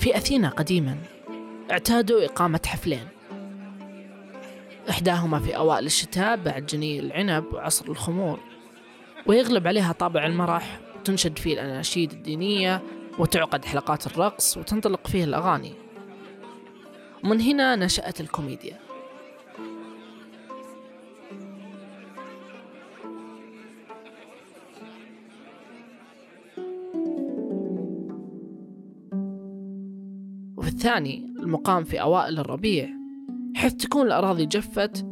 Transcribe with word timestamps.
في 0.00 0.16
أثينا 0.16 0.48
قديما 0.48 0.96
اعتادوا 1.70 2.24
إقامة 2.24 2.60
حفلين. 2.66 3.08
إحداهما 4.90 5.38
في 5.38 5.56
أوائل 5.56 5.86
الشتاء 5.86 6.36
بعد 6.36 6.66
جني 6.66 7.00
العنب 7.00 7.44
وعصر 7.52 7.88
الخمور 7.88 8.40
ويغلب 9.26 9.66
عليها 9.66 9.92
طابع 9.92 10.26
المرح 10.26 10.80
وتنشد 10.96 11.38
فيه 11.38 11.54
الأناشيد 11.54 12.12
الدينية 12.12 12.82
وتعقد 13.18 13.64
حلقات 13.64 14.06
الرقص 14.06 14.56
وتنطلق 14.56 15.06
فيه 15.06 15.24
الأغاني. 15.24 15.72
ومن 17.24 17.40
هنا 17.40 17.76
نشأت 17.76 18.20
الكوميديا. 18.20 18.78
الثاني 30.80 31.34
المقام 31.38 31.84
في 31.84 32.00
أوائل 32.00 32.38
الربيع 32.38 32.88
حيث 33.56 33.74
تكون 33.74 34.06
الأراضي 34.06 34.46
جفت 34.46 35.04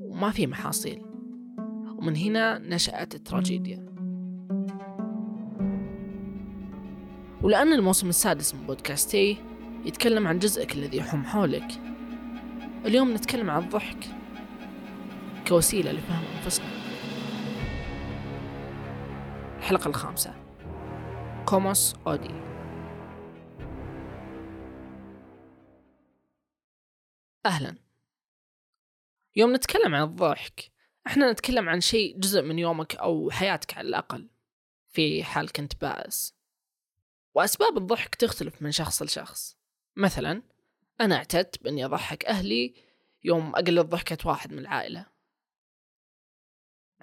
وما 0.00 0.30
في 0.30 0.46
محاصيل. 0.46 1.02
ومن 1.98 2.16
هنا 2.16 2.58
نشأت 2.58 3.14
التراجيديا. 3.14 3.86
ولأن 7.42 7.72
الموسم 7.72 8.08
السادس 8.08 8.54
من 8.54 8.66
بودكاستي 8.66 9.36
يتكلم 9.84 10.26
عن 10.26 10.38
جزءك 10.38 10.74
الذي 10.74 10.96
يحوم 10.96 11.24
حولك 11.24 11.80
اليوم 12.86 13.14
نتكلم 13.14 13.50
عن 13.50 13.62
الضحك 13.62 14.06
كوسيلة 15.48 15.92
لفهم 15.92 16.22
أنفسنا. 16.36 16.66
الحلقة 19.58 19.88
الخامسة. 19.88 20.34
كوموس 21.46 21.94
أودي 22.06 22.53
أهلا. 27.46 27.76
يوم 29.36 29.54
نتكلم 29.54 29.94
عن 29.94 30.02
الضحك 30.02 30.72
إحنا 31.06 31.32
نتكلم 31.32 31.68
عن 31.68 31.80
شيء 31.80 32.18
جزء 32.18 32.42
من 32.42 32.58
يومك 32.58 32.96
أو 32.96 33.30
حياتك 33.30 33.78
على 33.78 33.88
الأقل 33.88 34.28
في 34.88 35.24
حال 35.24 35.52
كنت 35.52 35.80
بائس 35.80 36.34
وأسباب 37.34 37.76
الضحك 37.76 38.14
تختلف 38.14 38.62
من 38.62 38.70
شخص 38.70 39.02
لشخص. 39.02 39.58
مثلا 39.96 40.42
أنا 41.00 41.16
اعتدت 41.16 41.62
بإني 41.62 41.84
أضحك 41.84 42.24
أهلي 42.24 42.74
يوم 43.24 43.54
أقلد 43.54 43.86
ضحكة 43.86 44.28
واحد 44.28 44.52
من 44.52 44.58
العائلة. 44.58 45.06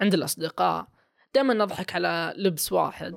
عند 0.00 0.14
الأصدقاء 0.14 0.88
دائما 1.34 1.54
نضحك 1.54 1.94
على 1.94 2.34
لبس 2.36 2.72
واحد. 2.72 3.12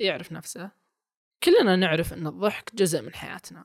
يعرف 0.00 0.32
نفسه. 0.32 0.70
كلنا 1.42 1.76
نعرف 1.76 2.12
أن 2.12 2.26
الضحك 2.26 2.74
جزء 2.74 3.02
من 3.02 3.14
حياتنا. 3.14 3.64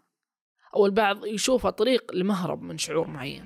أو 0.76 0.86
البعض 0.86 1.26
يشوفه 1.26 1.70
طريق 1.70 2.14
لمهرب 2.14 2.62
من 2.62 2.78
شعور 2.78 3.08
معين. 3.08 3.46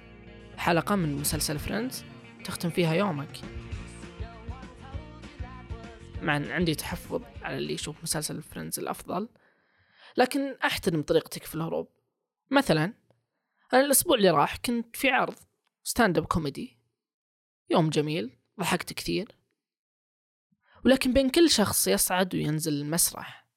حلقة 0.57 0.95
من 0.95 1.15
مسلسل 1.15 1.59
Friends 1.59 2.05
تختم 2.45 2.69
فيها 2.69 2.93
يومك. 2.93 3.39
مع 6.21 6.37
أن 6.37 6.51
عندي 6.51 6.75
تحفظ 6.75 7.21
على 7.41 7.57
اللي 7.57 7.73
يشوف 7.73 8.03
مسلسل 8.03 8.41
Friends 8.41 8.79
الأفضل 8.79 9.29
لكن 10.17 10.57
أحترم 10.65 11.01
طريقتك 11.01 11.43
في 11.43 11.55
الهروب. 11.55 11.89
مثلا 12.51 12.93
أنا 13.73 13.81
الأسبوع 13.81 14.15
اللي 14.15 14.29
راح 14.29 14.57
كنت 14.57 14.95
في 14.95 15.09
عرض 15.09 15.35
stand-up 15.83 16.25
comedy 16.25 16.77
يوم 17.69 17.89
جميل 17.89 18.37
ضحكت 18.59 18.93
كثير. 18.93 19.35
ولكن 20.85 21.13
بين 21.13 21.29
كل 21.29 21.49
شخص 21.49 21.87
يصعد 21.87 22.35
وينزل 22.35 22.73
المسرح 22.73 23.47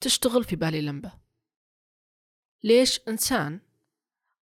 تشتغل 0.00 0.44
في 0.44 0.56
بالي 0.56 0.80
لمبة. 0.82 1.23
ليش 2.64 3.00
إنسان 3.08 3.60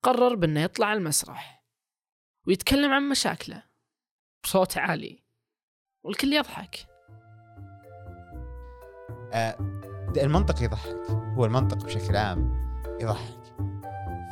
قرر 0.02 0.34
بأنه 0.34 0.60
يطلع 0.60 0.92
المسرح 0.92 1.64
ويتكلم 2.46 2.92
عن 2.92 3.08
مشاكله 3.08 3.62
بصوت 4.44 4.78
عالي 4.78 5.22
والكل 6.04 6.32
يضحك؟ 6.32 6.86
آه، 9.32 9.56
المنطق 10.16 10.62
يضحك 10.62 11.10
هو 11.10 11.44
المنطق 11.44 11.84
بشكل 11.84 12.16
عام 12.16 12.52
يضحك. 13.00 13.42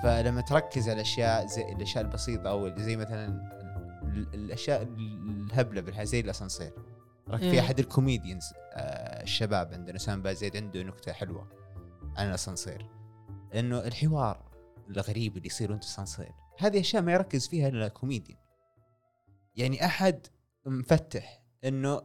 فلما 0.03 0.41
تركز 0.41 0.89
على 0.89 0.95
الأشياء 0.97 1.47
زي 1.47 1.63
الأشياء 1.73 2.05
البسيطة 2.05 2.51
أو 2.51 2.77
زي 2.77 2.97
مثلا 2.97 3.27
ال- 4.03 4.35
الأشياء 4.35 4.83
الهبلة 4.83 5.81
بالحياة 5.81 6.05
زي 6.05 6.21
الأسانسير. 6.21 6.73
رك- 7.31 7.41
إيه. 7.43 7.51
في 7.51 7.61
أحد 7.61 7.79
ال 7.79 7.85
comedians 7.85 8.45
آه، 8.73 9.23
الشباب 9.23 9.73
عندنا 9.73 9.99
سام 9.99 10.23
بازيد 10.23 10.57
عنده 10.57 10.83
نكتة 10.83 11.13
حلوة 11.13 11.49
عن 12.17 12.29
الأسانسير. 12.29 12.87
إنه 13.55 13.79
الحوار 13.79 14.51
الغريب 14.91 15.37
اللي 15.37 15.47
يصير 15.47 15.71
وانت 15.71 15.85
في 15.85 15.91
الاسانسير 15.91 16.33
هذه 16.59 16.81
أشياء 16.81 17.03
ما 17.03 17.13
يركز 17.13 17.49
فيها 17.49 17.69
إلا 17.69 17.89
كوميديان. 17.89 18.39
يعني 19.57 19.85
أحد 19.85 20.27
مفتح 20.67 21.43
إنه 21.65 22.03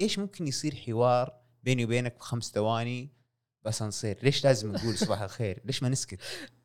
إيش 0.00 0.18
ممكن 0.18 0.46
يصير 0.46 0.74
حوار 0.74 1.40
بيني 1.62 1.84
وبينك 1.84 2.16
بخمس 2.16 2.50
ثواني 2.50 3.12
باسانسير 3.64 4.18
ليش 4.22 4.44
لازم 4.44 4.72
نقول 4.72 4.98
صباح 4.98 5.20
الخير؟ 5.30 5.62
ليش 5.64 5.82
ما 5.82 5.88
نسكت؟ 5.88 6.18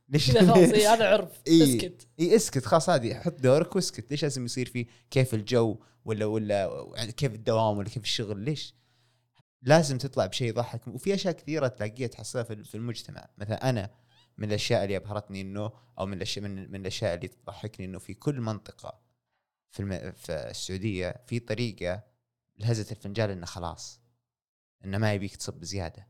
ليش 0.10 0.32
خلاص 0.32 0.58
إيه، 0.58 0.90
هذا 0.94 1.10
عرف 1.10 1.42
إيه. 1.48 1.64
أسكت. 1.64 2.08
اي 2.20 2.36
أسكت 2.36 2.66
خلاص 2.66 2.90
عادي 2.90 3.16
حط 3.16 3.40
دورك 3.40 3.76
وأسكت. 3.76 4.12
ليش 4.12 4.24
لازم 4.24 4.46
يصير 4.46 4.70
في 4.70 4.88
كيف 5.12 5.34
الجو 5.34 5.78
ولا 6.06 6.26
ولا 6.26 7.12
كيف 7.18 7.34
الدوام 7.34 7.78
ولا 7.78 7.90
كيف 7.90 8.04
الشغل؟ 8.04 8.40
ليش؟ 8.40 8.76
لازم 9.62 9.98
تطلع 9.98 10.26
بشيء 10.26 10.48
يضحك. 10.48 10.88
وفي 10.88 11.14
أشياء 11.14 11.34
كثيرة 11.34 11.68
تلاقيها 11.68 12.08
تحصلها 12.08 12.44
في 12.44 12.64
في 12.64 12.76
المجتمع. 12.76 13.30
مثلا 13.38 13.70
أنا 13.70 13.90
من 14.38 14.48
الأشياء 14.48 14.84
اللي 14.84 14.98
أبهرتني 14.98 15.42
إنه 15.42 15.72
أو 16.00 16.06
من 16.06 16.14
الأشياء 16.14 16.46
من, 16.46 16.72
من 16.72 16.82
الأشياء 16.82 17.14
اللي 17.16 17.28
تضحكني 17.28 17.86
إنه 17.86 18.00
في 18.00 18.14
كل 18.14 18.42
منطقة 18.42 19.02
في 19.72 19.80
الم... 19.80 20.12
في 20.12 20.32
السعودية 20.32 21.16
في 21.28 21.40
طريقة 21.40 22.04
لهزة 22.58 22.92
الفنجان 22.92 23.30
إنه 23.30 23.46
خلاص 23.46 24.02
إنه 24.86 24.98
ما 24.98 25.14
يبيك 25.14 25.36
تصب 25.36 25.64
زياده 25.64 26.08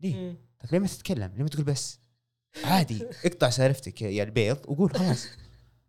ليه؟ 0.00 0.36
طيب 0.60 0.72
ليه 0.72 0.78
ما 0.78 0.86
تتكلم؟ 0.86 1.32
ليه 1.36 1.42
ما 1.42 1.48
تقول 1.48 1.64
بس؟ 1.64 2.00
عادي 2.64 3.06
اقطع 3.24 3.50
سالفتك 3.50 4.02
يا 4.02 4.22
البيض 4.22 4.58
وقول 4.68 4.90
خلاص 4.90 5.26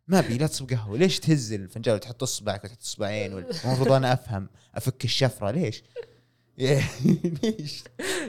ما 0.08 0.20
أبي 0.20 0.38
لا 0.38 0.48
تصب 0.48 0.70
قهوة 0.70 0.98
ليش 0.98 1.20
تهز 1.20 1.54
الفنجان 1.54 1.96
وتحط 1.96 2.24
أصبعك 2.24 2.64
وتحط 2.64 2.82
أصبعين 2.82 3.38
المفروض 3.38 3.92
أنا 3.92 4.14
أفهم 4.14 4.50
أفك 4.76 5.06
الشفرة 5.06 5.52
ليش؟ 5.52 5.84
ليش؟ 7.44 7.84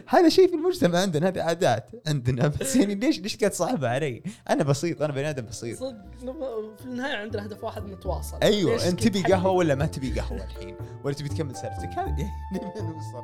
هذا 0.07 0.29
شيء 0.29 0.49
في 0.49 0.55
المجتمع 0.55 0.99
عندنا 0.99 1.29
هذه 1.29 1.43
عادات 1.43 1.91
عندنا 2.07 2.49
بس 2.49 2.77
يعني 2.77 2.95
ليش 2.95 3.21
ليش 3.21 3.37
قاعد 3.37 3.53
صعبه 3.53 3.89
علي؟ 3.89 4.23
أنا 4.51 4.65
بسيط 4.65 5.03
أنا 5.03 5.13
بني 5.13 5.31
آدم 5.31 5.47
بسيط 5.47 5.79
صدق 5.79 6.77
في 6.79 6.85
النهاية 6.85 7.17
عندنا 7.17 7.47
هدف 7.47 7.65
واحد 7.65 7.85
نتواصل 7.87 8.39
أيوه 8.43 8.89
أنت 8.89 9.09
تبي؟ 9.09 9.23
قهوة 9.23 9.53
ولا 9.53 9.75
ما 9.75 9.87
تبي 9.87 10.21
قهوة 10.21 10.45
الحين؟ 10.45 10.77
ولا 11.05 11.15
تبي 11.15 11.29
تكمل 11.29 11.57
سالفتك؟ 11.57 11.99
هذه 11.99 12.31
يعني 12.53 12.67
نوصل 12.93 13.19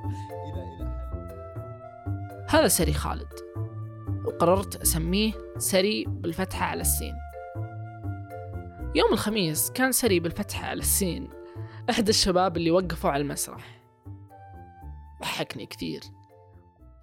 إلى 0.52 0.62
إلى. 0.62 1.08
هذا 2.48 2.68
سري 2.68 2.92
خالد 2.92 3.32
وقررت 4.24 4.76
أسميه 4.76 5.32
سري 5.58 6.04
بالفتحة 6.08 6.64
على 6.64 6.80
السين 6.80 7.14
يوم 8.94 9.12
الخميس 9.12 9.70
كان 9.70 9.92
سري 9.92 10.20
بالفتحة 10.20 10.66
على 10.66 10.80
السين 10.80 11.28
أحد 11.90 12.08
الشباب 12.08 12.56
اللي 12.56 12.70
وقفوا 12.70 13.10
على 13.10 13.22
المسرح 13.22 13.77
ضحكني 15.20 15.66
كثير. 15.66 16.00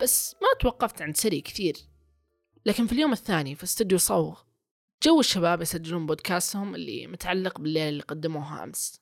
بس 0.02 0.36
ما 0.42 0.48
توقفت 0.60 1.02
عند 1.02 1.18
سري 1.18 1.42
كثير. 1.42 1.76
لكن 2.66 2.88
في 2.88 2.94
اليوم 2.94 3.12
الثاني 3.12 3.56
في 3.56 3.64
استوديو 3.64 3.98
صوغ 3.98 4.42
جو 5.04 5.20
الشباب 5.20 5.62
يسجلون 5.62 6.06
بودكاستهم 6.06 6.76
اللي 6.76 7.08
متعلق 7.08 7.60
بالليلة 7.60 7.90
اللي 7.90 8.04
قدموها 8.04 8.64
أمس. 8.64 9.02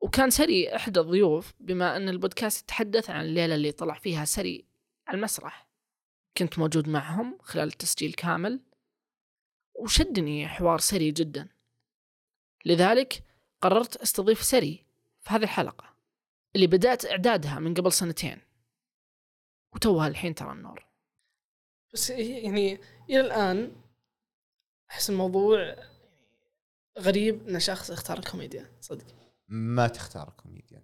وكان 0.00 0.30
سري 0.30 0.76
أحد 0.76 0.98
الضيوف 0.98 1.54
بما 1.60 1.96
أن 1.96 2.08
البودكاست 2.08 2.62
يتحدث 2.62 3.10
عن 3.10 3.24
الليلة 3.24 3.54
اللي 3.54 3.72
طلع 3.72 3.94
فيها 3.94 4.24
سري 4.24 4.64
على 5.06 5.16
المسرح. 5.16 5.68
كنت 6.36 6.58
موجود 6.58 6.88
معهم 6.88 7.38
خلال 7.42 7.68
التسجيل 7.68 8.12
كامل. 8.12 8.60
وشدني 9.74 10.48
حوار 10.48 10.78
سري 10.78 11.10
جدا. 11.10 11.48
لذلك 12.64 13.22
قررت 13.60 13.96
أستضيف 13.96 14.42
سري 14.42 14.84
في 15.20 15.30
هذه 15.30 15.42
الحلقة 15.42 15.94
اللي 16.54 16.66
بدأت 16.66 17.06
إعدادها 17.06 17.58
من 17.58 17.74
قبل 17.74 17.92
سنتين. 17.92 18.47
وتوها 19.78 20.08
الحين 20.08 20.34
ترى 20.34 20.52
النور 20.52 20.86
بس 21.94 22.10
يعني 22.10 22.80
إلى 23.10 23.20
الآن 23.20 23.72
أحس 24.90 25.10
الموضوع 25.10 25.76
غريب 26.98 27.48
إن 27.48 27.60
شخص 27.60 27.90
اختار 27.90 28.18
الكوميديا 28.18 28.72
صدق. 28.80 29.06
ما 29.48 29.88
تختار 29.88 30.30
comedian 30.42 30.82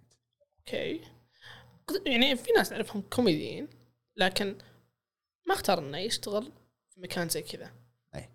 okay. 0.59 1.01
قد- 1.87 2.07
يعني 2.07 2.35
في 2.35 2.51
ناس 2.51 2.71
نعرفهم 2.71 3.01
كوميديين 3.01 3.67
لكن 4.15 4.57
ما 5.47 5.53
اختار 5.53 5.79
إنه 5.79 5.97
يشتغل 5.97 6.51
في 6.89 6.99
مكان 7.01 7.29
زي 7.29 7.41
كذا. 7.41 7.73
أي. 8.15 8.29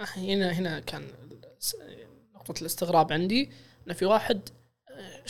آه، 0.00 0.04
هنا 0.04 0.52
هنا 0.52 0.80
كان 0.80 1.28
نقطة 2.34 2.60
الاستغراب 2.60 3.12
عندي 3.12 3.52
إنه 3.86 3.94
في 3.94 4.04
واحد 4.04 4.48
آه، 4.90 5.24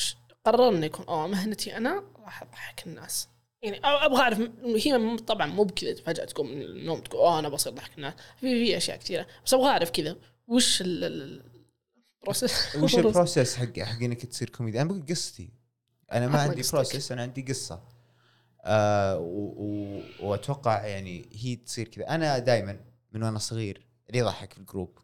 قرر 0.45 0.69
إنه 0.69 0.87
يكون 0.87 1.07
آه 1.09 1.27
مهنتي 1.27 1.77
أنا 1.77 2.01
راح 2.19 2.43
أضحك 2.43 2.87
الناس. 2.87 3.29
يعني 3.63 3.81
أبغى 3.85 4.21
أعرف 4.23 4.39
هي 4.65 5.17
طبعا 5.17 5.47
مو 5.47 5.65
بكذا 5.65 5.95
فجأة 6.03 6.25
تقوم 6.25 6.47
من 6.51 6.63
النوم 6.63 7.01
تقول 7.01 7.21
أوه 7.21 7.39
أنا 7.39 7.49
بصير 7.49 7.73
أضحك 7.73 7.97
الناس. 7.97 8.15
في 8.41 8.67
في 8.67 8.77
أشياء 8.77 8.97
كثيرة. 8.99 9.27
بس 9.47 9.55
أبغى 9.55 9.69
أعرف 9.69 9.91
كذا 9.91 10.17
وش 10.49 10.81
ال- 10.81 11.05
ال- 11.05 11.43
ال 12.21 12.28
process 12.28 12.77
وش 12.83 12.95
ال 12.99 13.06
process 13.06 13.57
حق 13.57 13.79
حق 13.81 14.03
إنك 14.03 14.27
تصير 14.27 14.49
كوميدي 14.51 14.81
أنا 14.81 14.89
بقول 14.89 15.07
قصتي. 15.11 15.51
أنا 16.13 16.29
ما 16.29 16.41
عندي. 16.41 16.63
process 16.73 17.13
أنا 17.13 17.23
عندي 17.23 17.43
قصة. 17.43 17.83
آه 18.65 19.19
وأتوقع 20.21 20.87
يعني 20.87 21.29
هي 21.33 21.57
تصير 21.57 21.89
كذا. 21.89 22.09
أنا 22.09 22.39
دائما 22.39 22.81
من 23.13 23.23
وأنا 23.23 23.39
صغير 23.39 23.87
اللي 24.09 24.19
يضحك 24.19 24.53
في 24.53 24.59
ال 24.59 24.65
group 24.65 24.99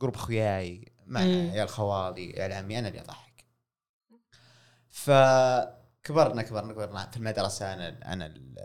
group 0.00 0.14
أخوياي 0.14 0.92
مع. 1.06 1.20
عيال 1.20 1.68
خوالي 1.68 2.40
عيال 2.40 2.52
عمي 2.52 2.78
أنا 2.78 2.88
اللي 2.88 3.00
أضحك. 3.00 3.44
فكبرنا 4.90 5.73
كبرنا 6.04 6.42
كبرنا 6.42 7.10
في 7.10 7.16
المدرسة 7.16 7.72
أنا 7.74 8.12
أنا 8.12 8.26
ال 8.26 8.58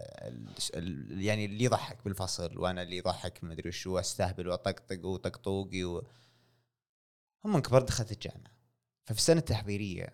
ال 0.75 1.21
يعني 1.21 1.45
اللي 1.45 1.63
يضحك 1.63 2.03
بالفصل 2.05 2.57
وأنا 2.57 2.81
اللي 2.81 2.97
يضحك 2.97 3.43
ما 3.43 3.53
أدري 3.53 3.69
وشو 3.69 3.99
استهبل 3.99 4.47
وأطقطق 4.47 5.05
وطقطوقي 5.05 5.83
و... 5.83 6.07
هم 7.45 7.53
من 7.53 7.61
كبر 7.61 7.81
دخلت 7.81 8.11
الجامعة. 8.11 8.51
ففي 9.05 9.17
السنة 9.19 9.39
التحضيرية 9.39 10.13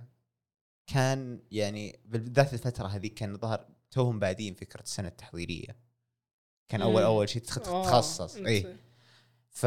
كان 0.88 1.42
يعني 1.51 2.00
بالذات 2.06 2.54
الفترة 2.54 2.88
هذيك 2.88 3.13
كان 3.13 3.38
ظهر 3.38 3.68
توهم 3.92 4.19
بادين 4.19 4.54
فكرة 4.54 4.81
السنة 4.81 5.07
التحضيرية. 5.07 5.78
كان 6.69 6.81
أول. 6.81 7.04
أول 7.04 7.30
شيء 7.30 7.42
تخ- 7.42 7.60
تتخصص 7.60 8.36
أنت- 8.38 8.45
اي 8.48 8.78
ف 9.50 9.66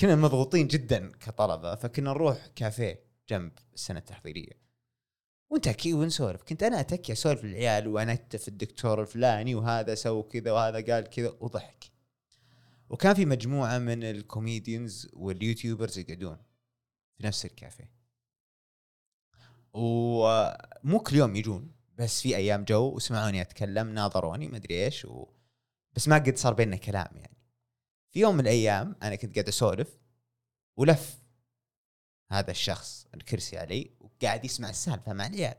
كنا 0.00 0.16
مضغوطين 0.16 0.66
جدا 0.66 1.10
كطلبة 1.12 1.74
فكنا 1.74 2.10
نروح 2.10 2.46
كافيه 2.46 3.06
جنب 3.28 3.52
السنة 3.74 3.98
التحضيرية. 3.98 4.65
ونتكي 5.50 5.94
ونسولف. 5.94 6.42
كنت 6.42 6.62
أنا 6.62 6.80
اتكي 6.80 7.12
اسولف 7.12 7.44
للعيال 7.44 7.88
وانتف 7.88 8.48
الدكتور 8.48 9.02
الفلاني 9.02 9.54
وهذا 9.54 9.94
سوى 9.94 10.22
كذا 10.22 10.52
وهذا 10.52 10.92
قال 10.92 11.10
كذا 11.10 11.36
وضحك. 11.40 11.84
وكان 12.90 13.14
في 13.14 13.24
مجموعة 13.24 13.78
من 13.78 14.04
ال 14.04 14.14
comedians 14.14 15.08
وال 15.12 15.28
YouTubers 15.28 15.98
يقعدون 15.98 16.36
في 17.18 17.26
نفس 17.26 17.44
الكافيه. 17.44 17.90
ومو 19.72 20.98
كل 21.06 21.16
يوم 21.16 21.36
يجون 21.36 21.72
بس 21.98 22.22
في 22.22 22.36
أيام 22.36 22.64
جو 22.64 22.88
وسمعوني 22.88 23.40
أتكلم 23.40 23.88
ناظروني 23.88 24.48
ما 24.48 24.56
أدري 24.56 24.84
إيش 24.84 25.04
و... 25.04 25.26
بس 25.92 26.08
ما 26.08 26.16
قد 26.16 26.36
صار 26.36 26.54
بيننا 26.54 26.76
كلام 26.76 27.16
يعني. 27.16 27.36
في 28.10 28.20
يوم 28.20 28.34
من 28.34 28.40
الأيام 28.40 28.96
أنا 29.02 29.14
كنت 29.14 29.34
قاعد 29.34 29.48
أسولف 29.48 29.98
ولف 30.76 31.18
هذا 32.30 32.50
الشخص 32.50 33.06
الكرسي 33.14 33.58
علي 33.58 33.90
وقاعد 34.16 34.44
يسمع 34.44 34.70
السالفة 34.70 35.12
مع 35.12 35.26
العيال. 35.26 35.56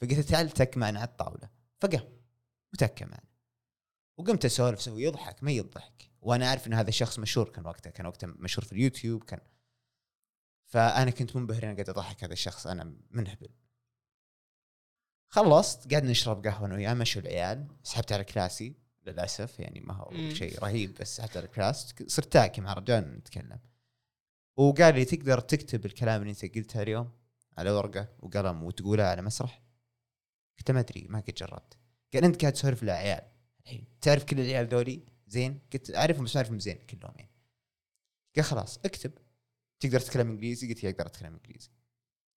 فقلت 0.00 0.20
تعال 0.20 0.50
تك 0.50 0.76
معنا 0.76 1.00
على 1.00 1.08
الطاولة. 1.08 1.50
فقام 1.80 2.18
وتكى 2.72 3.04
معنا. 3.04 3.30
وقمت 4.16 4.44
أسولف 4.44 4.78
أسوي 4.78 5.02
يضحك 5.02 5.42
ما 5.42 5.50
يضحك. 5.50 6.10
وأنا 6.20 6.48
أعرف 6.48 6.66
إن 6.66 6.74
هذا 6.74 6.88
الشخص 6.88 7.18
مشهور 7.18 7.48
كان 7.48 7.66
وقتها 7.66 7.90
كان 7.90 8.06
وقتها 8.06 8.26
مشهور 8.26 8.64
في 8.64 8.72
اليوتيوب 8.72 9.24
كان. 9.24 9.40
فأنا 10.66 11.10
كنت 11.10 11.36
منبهر 11.36 11.62
أنا 11.62 11.72
قاعد 11.72 11.88
أضحك 11.88 12.24
هذا 12.24 12.32
الشخص 12.32 12.66
أنا 12.66 12.96
منهبل. 13.10 13.48
خلصت 15.28 15.90
قاعد 15.90 16.04
نشرب 16.04 16.46
قهوة 16.46 16.66
أنا 16.66 16.74
وياه 16.74 16.94
مشوا 16.94 17.22
العيال. 17.22 17.68
سحبت 17.82 18.12
على 18.12 18.24
class 18.24 18.66
ي 18.66 18.74
للأسف 19.06 19.60
يعني 19.60 19.80
ما 19.80 19.94
هو. 19.94 20.10
شيء 20.34 20.58
رهيب 20.58 20.94
بس 20.94 21.16
سحبت 21.16 21.36
على 21.36 21.46
ال 21.46 21.54
class 21.54 21.94
صرت 22.06 22.32
تاكي 22.32 22.60
مع 22.60 22.72
رجال 22.72 23.18
نتكلم. 23.18 23.60
وقال 24.56 24.94
لي 24.94 25.04
تقدر 25.04 25.40
تكتب 25.40 25.86
الكلام 25.86 26.20
اللي 26.20 26.30
أنت 26.30 26.56
قلته 26.56 26.82
اليوم؟ 26.82 27.19
على 27.60 27.70
ورقة 27.70 28.08
وقلم 28.18 28.62
وتقولها 28.62 29.10
على 29.10 29.22
مسرح. 29.22 29.62
قلت 30.58 30.70
ما 30.70 30.80
أدري 30.80 31.06
ما 31.08 31.20
قد 31.20 31.34
جربت. 31.34 31.78
قال 32.14 32.24
أنت 32.24 32.40
قاعد 32.40 32.52
تسولف 32.52 32.82
لعيال 32.82 33.22
تعرف 34.00 34.24
كل 34.24 34.40
العيال 34.40 34.68
ذولي؟ 34.68 35.06
زين. 35.26 35.60
قلت 35.72 35.94
أعرفهم 35.94 36.24
بس 36.24 36.36
أعرفهم 36.36 36.58
زين 36.58 36.76
كلهم 36.76 37.12
يعني. 37.16 37.30
قال 38.36 38.44
خلاص 38.44 38.78
اكتب. 38.78 39.12
تقدر 39.80 40.00
تتكلم 40.00 40.30
إنجليزي؟ 40.30 40.68
قلت 40.68 40.84
أقدر 40.84 41.06
أتكلم 41.06 41.32
إنجليزي. 41.32 41.70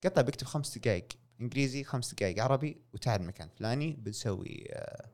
قال 0.04 0.14
طيب 0.14 0.28
اكتب 0.28 0.48
خمس 0.48 0.78
دقائق 0.78 1.08
إنجليزي 1.42 1.84
خمس 1.84 2.14
دقائق 2.14 2.44
عربي 2.44 2.82
وتعال 2.94 3.22
المكان 3.22 3.48
الفلاني 3.48 3.94
بنسوي 3.94 4.68
آه 4.72 5.12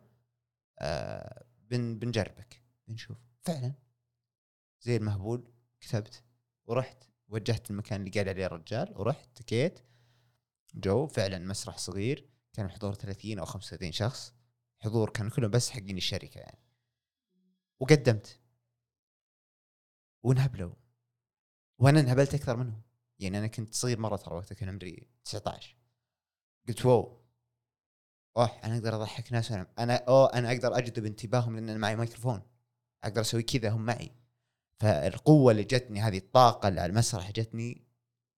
آه 0.79 1.45
بن 1.69 1.99
بنجربك. 1.99 2.61
بنشوف. 2.87 3.17
فعلا. 3.41 3.73
زي 4.81 4.95
المهبول 4.95 5.51
كتبت 5.81 6.23
ورحت 6.65 7.03
وجهت 7.27 7.71
المكان 7.71 7.99
اللي 7.99 8.11
قاعد 8.11 8.27
عليه 8.27 8.45
الرجال 8.45 8.93
ورحت 8.97 9.37
تكيت. 9.37 9.79
جو 10.75 11.07
فعلا 11.07 11.39
مسرح 11.39 11.77
صغير 11.77 12.29
كان 12.53 12.65
الحضور 12.65 12.93
30 12.93 13.39
أو 13.39 13.45
35 13.45 13.91
شخص. 13.91 14.33
حضور 14.79 15.09
كانوا 15.09 15.31
كلهم 15.31 15.51
بس 15.51 15.69
حقين 15.69 15.97
الشركة 15.97 16.39
يعني. 16.39 16.59
وقدمت. 17.79 18.39
وانهبلوا. 20.23 20.75
وأنا 21.77 21.99
انهبلت 21.99 22.33
أكثر 22.33 22.57
منهم. 22.57 22.81
يعني 23.19 23.37
أنا 23.37 23.47
كنت 23.47 23.73
صغير 23.73 23.99
مرة 23.99 24.15
ترى 24.15 24.35
وقتها 24.35 24.55
كان 24.55 24.69
عمري 24.69 25.07
19 25.25 25.75
قلت 26.67 26.85
واو. 26.85 27.21
أوه 28.37 28.45
أنا 28.63 28.75
أقدر 28.77 28.95
أضحك 28.95 29.33
ناس 29.33 29.51
وأنا 29.51 29.67
أنا 29.79 29.95
أوه 29.95 30.33
أنا 30.33 30.51
أقدر 30.51 30.77
أجذب 30.77 31.05
انتباههم 31.05 31.55
لأن 31.55 31.69
أنا 31.69 31.77
معي 31.77 31.95
ميكروفون. 31.95 32.41
أقدر 33.03 33.21
أسوي 33.21 33.43
كذا 33.43 33.69
هم 33.69 33.85
معي. 33.85 34.11
فالقوة 34.79 35.51
اللي 35.51 35.63
جتني 35.63 36.01
هذه 36.01 36.17
الطاقة 36.17 36.67
اللي 36.69 36.81
على 36.81 36.89
المسرح 36.89 37.31
جتني 37.31 37.85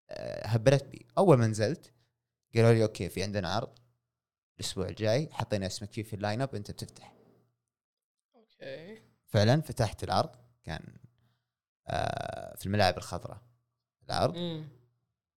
آه، 0.09 0.47
هبلت 0.47 0.83
بي 0.83 1.07
أول 1.17 1.37
ما 1.37 1.47
نزلت 1.47 1.93
قالوا 2.55 2.73
لي 2.73 2.83
okay 2.83 3.09
في 3.09 3.23
عندنا 3.23 3.49
عرض 3.49 3.79
الأسبوع 4.59 4.87
الجاي 4.87 5.29
حطينا 5.31 5.65
اسمك 5.65 5.91
فيه 5.91 6.03
في 6.03 6.15
ال 6.15 6.20
line 6.20 6.41
up 6.41 6.55
أنت 6.55 6.71
بتفتح. 6.71 7.13
okay. 8.35 9.01
فعلا 9.27 9.61
فتحت 9.61 10.03
العرض 10.03 10.35
كان 10.63 10.97
آه 11.87 12.55
في 12.55 12.65
الملاعب 12.65 12.97
الخضراء 12.97 13.41
العرض. 14.09 14.37
مم. 14.37 14.67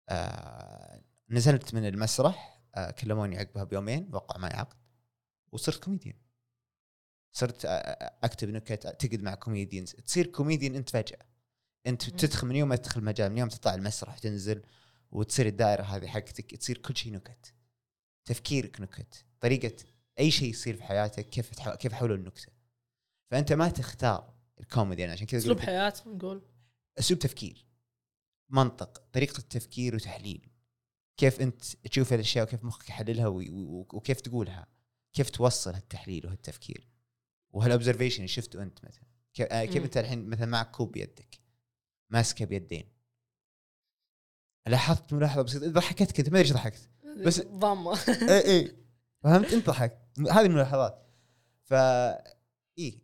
آه 0.09 1.01
نزلت 1.29 1.73
من 1.73 1.85
المسرح 1.85 2.61
آه 2.75 2.91
كلموني 2.91 3.37
عقبها 3.37 3.63
بيومين 3.63 4.09
وقع 4.13 4.37
معي 4.37 4.53
عقد 4.53 4.77
وصرت 5.51 5.83
كوميديان. 5.83 6.15
صرت 7.33 7.65
آه، 7.65 7.69
آه، 7.69 8.17
أكتب 8.23 8.49
نكت 8.49 8.87
تقعد 8.87 9.21
مع 9.21 9.35
comedians. 9.35 9.91
تصير 9.91 10.27
كوميديان 10.27 10.75
أنت 10.75 10.89
فجأة. 10.89 11.19
أنت 11.87 12.09
مم. 12.09 12.17
تدخل 12.17 12.47
من 12.47 12.55
يوم 12.55 12.69
ما 12.69 12.75
تدخل 12.75 12.99
المجال 12.99 13.31
من 13.31 13.37
يوم 13.37 13.49
تطلع 13.49 13.75
المسرح 13.75 14.17
تنزل 14.17 14.63
وتصير 15.11 15.45
الدائرة 15.45 15.83
هذه 15.83 16.07
حقتك 16.07 16.55
تصير 16.55 16.77
كل 16.77 16.97
شيء 16.97 17.13
نكت. 17.13 17.53
تفكيرك 18.25 18.81
نكت. 18.81 19.25
طريقة 19.39 19.75
أي 20.19 20.31
شيء 20.31 20.49
يصير 20.49 20.75
في 20.75 20.83
حياتك 20.83 21.29
كيف 21.29 21.49
تحو... 21.49 21.71
كيف 21.71 21.93
حول 21.93 22.11
النكتة. 22.11 22.51
فأنت 23.31 23.53
ما 23.53 23.69
تختار 23.69 24.33
الكوميدي 24.59 25.05
أنا 25.05 25.13
عشان 25.13 25.27
كذا 25.27 25.39
أسلوب 25.39 25.59
حياة 25.59 25.93
نقول. 26.05 26.41
أسلوب 26.99 27.19
تفكير 27.19 27.65
منطق 28.49 29.03
طريقة 29.13 29.41
تفكير 29.41 29.95
وتحليل. 29.95 30.49
كيف 31.17 31.41
أنت 31.41 31.63
تشوف 31.63 32.13
الاشياء 32.13 32.45
وكيف 32.45 32.63
مخك 32.63 32.89
يحللها 32.89 33.27
وكيف 33.27 34.21
تقولها. 34.21 34.67
كيف 35.13 35.29
توصل 35.29 35.73
هالتحليل 35.73 36.25
وهالتفكير. 36.25 36.87
وهال 37.49 37.64
observation 37.64 38.17
اللي 38.17 38.27
شفته 38.27 38.63
أنت 38.63 38.85
مثلا. 38.85 39.03
كيف, 39.33 39.47
آه، 39.47 39.65
كيف. 39.65 39.83
أنت 39.83 39.97
الحين 39.97 40.29
مثلا 40.29 40.45
معك 40.45 40.71
كوب 40.71 40.91
بيدك. 40.91 41.39
ماسكه 42.09 42.45
بيدين. 42.45 43.00
لاحظت 44.67 45.13
ملاحظة 45.13 45.41
بسيطة. 45.41 45.67
ضحكتك 45.67 46.19
انت 46.19 46.29
ما 46.29 46.39
أدري 46.39 46.47
إيش 46.47 46.53
ضحكت. 46.53 46.89
بس- 47.25 47.41
ضامه 47.41 47.97
اي 48.09 48.39
اي 48.45 48.75
فهمت؟ 49.23 49.53
أنت 49.53 49.67
ضحكت. 49.67 49.97
هذه 50.31 50.45
الملاحظات. 50.45 51.07
ف 51.63 51.73
اي 51.73 53.01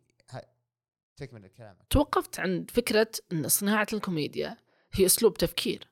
تكمل 1.17 1.45
الكلام. 1.45 1.77
توقفت 1.89 2.39
عند 2.39 2.71
فكرة 2.71 3.11
أن 3.31 3.47
صناعة 3.47 3.87
الكوميديا 3.93 4.57
هي 4.93 5.05
أسلوب 5.05 5.33
تفكير. 5.33 5.87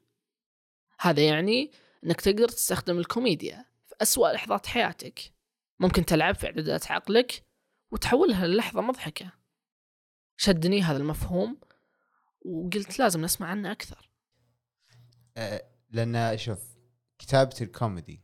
هذا 0.99 1.25
يعني 1.25 1.71
أنك 2.03 2.21
تقدر 2.21 2.47
تستخدم 2.47 2.97
الكوميديا 2.97 3.65
في 3.87 3.95
أسوأ 4.01 4.29
لحظات 4.33 4.65
حياتك. 4.67 5.19
ممكن 5.79 6.05
تلعب 6.05 6.35
في 6.35 6.45
إعدادات 6.45 6.91
عقلك 6.91 7.43
وتحولها 7.91 8.47
للحظة 8.47 8.81
مضحكة. 8.81 9.31
شدني 10.37 10.81
هذا 10.81 10.97
المفهوم 10.97 11.57
وقلت 12.45 12.99
لازم 12.99 13.21
نسمع 13.21 13.47
عنه 13.47 13.71
أكثر. 13.71 13.97
آه، 13.97 14.14
لأن 15.89 16.37
شوف 16.37 16.59
كتابة 17.19 17.55
الكوميدي 17.61 18.21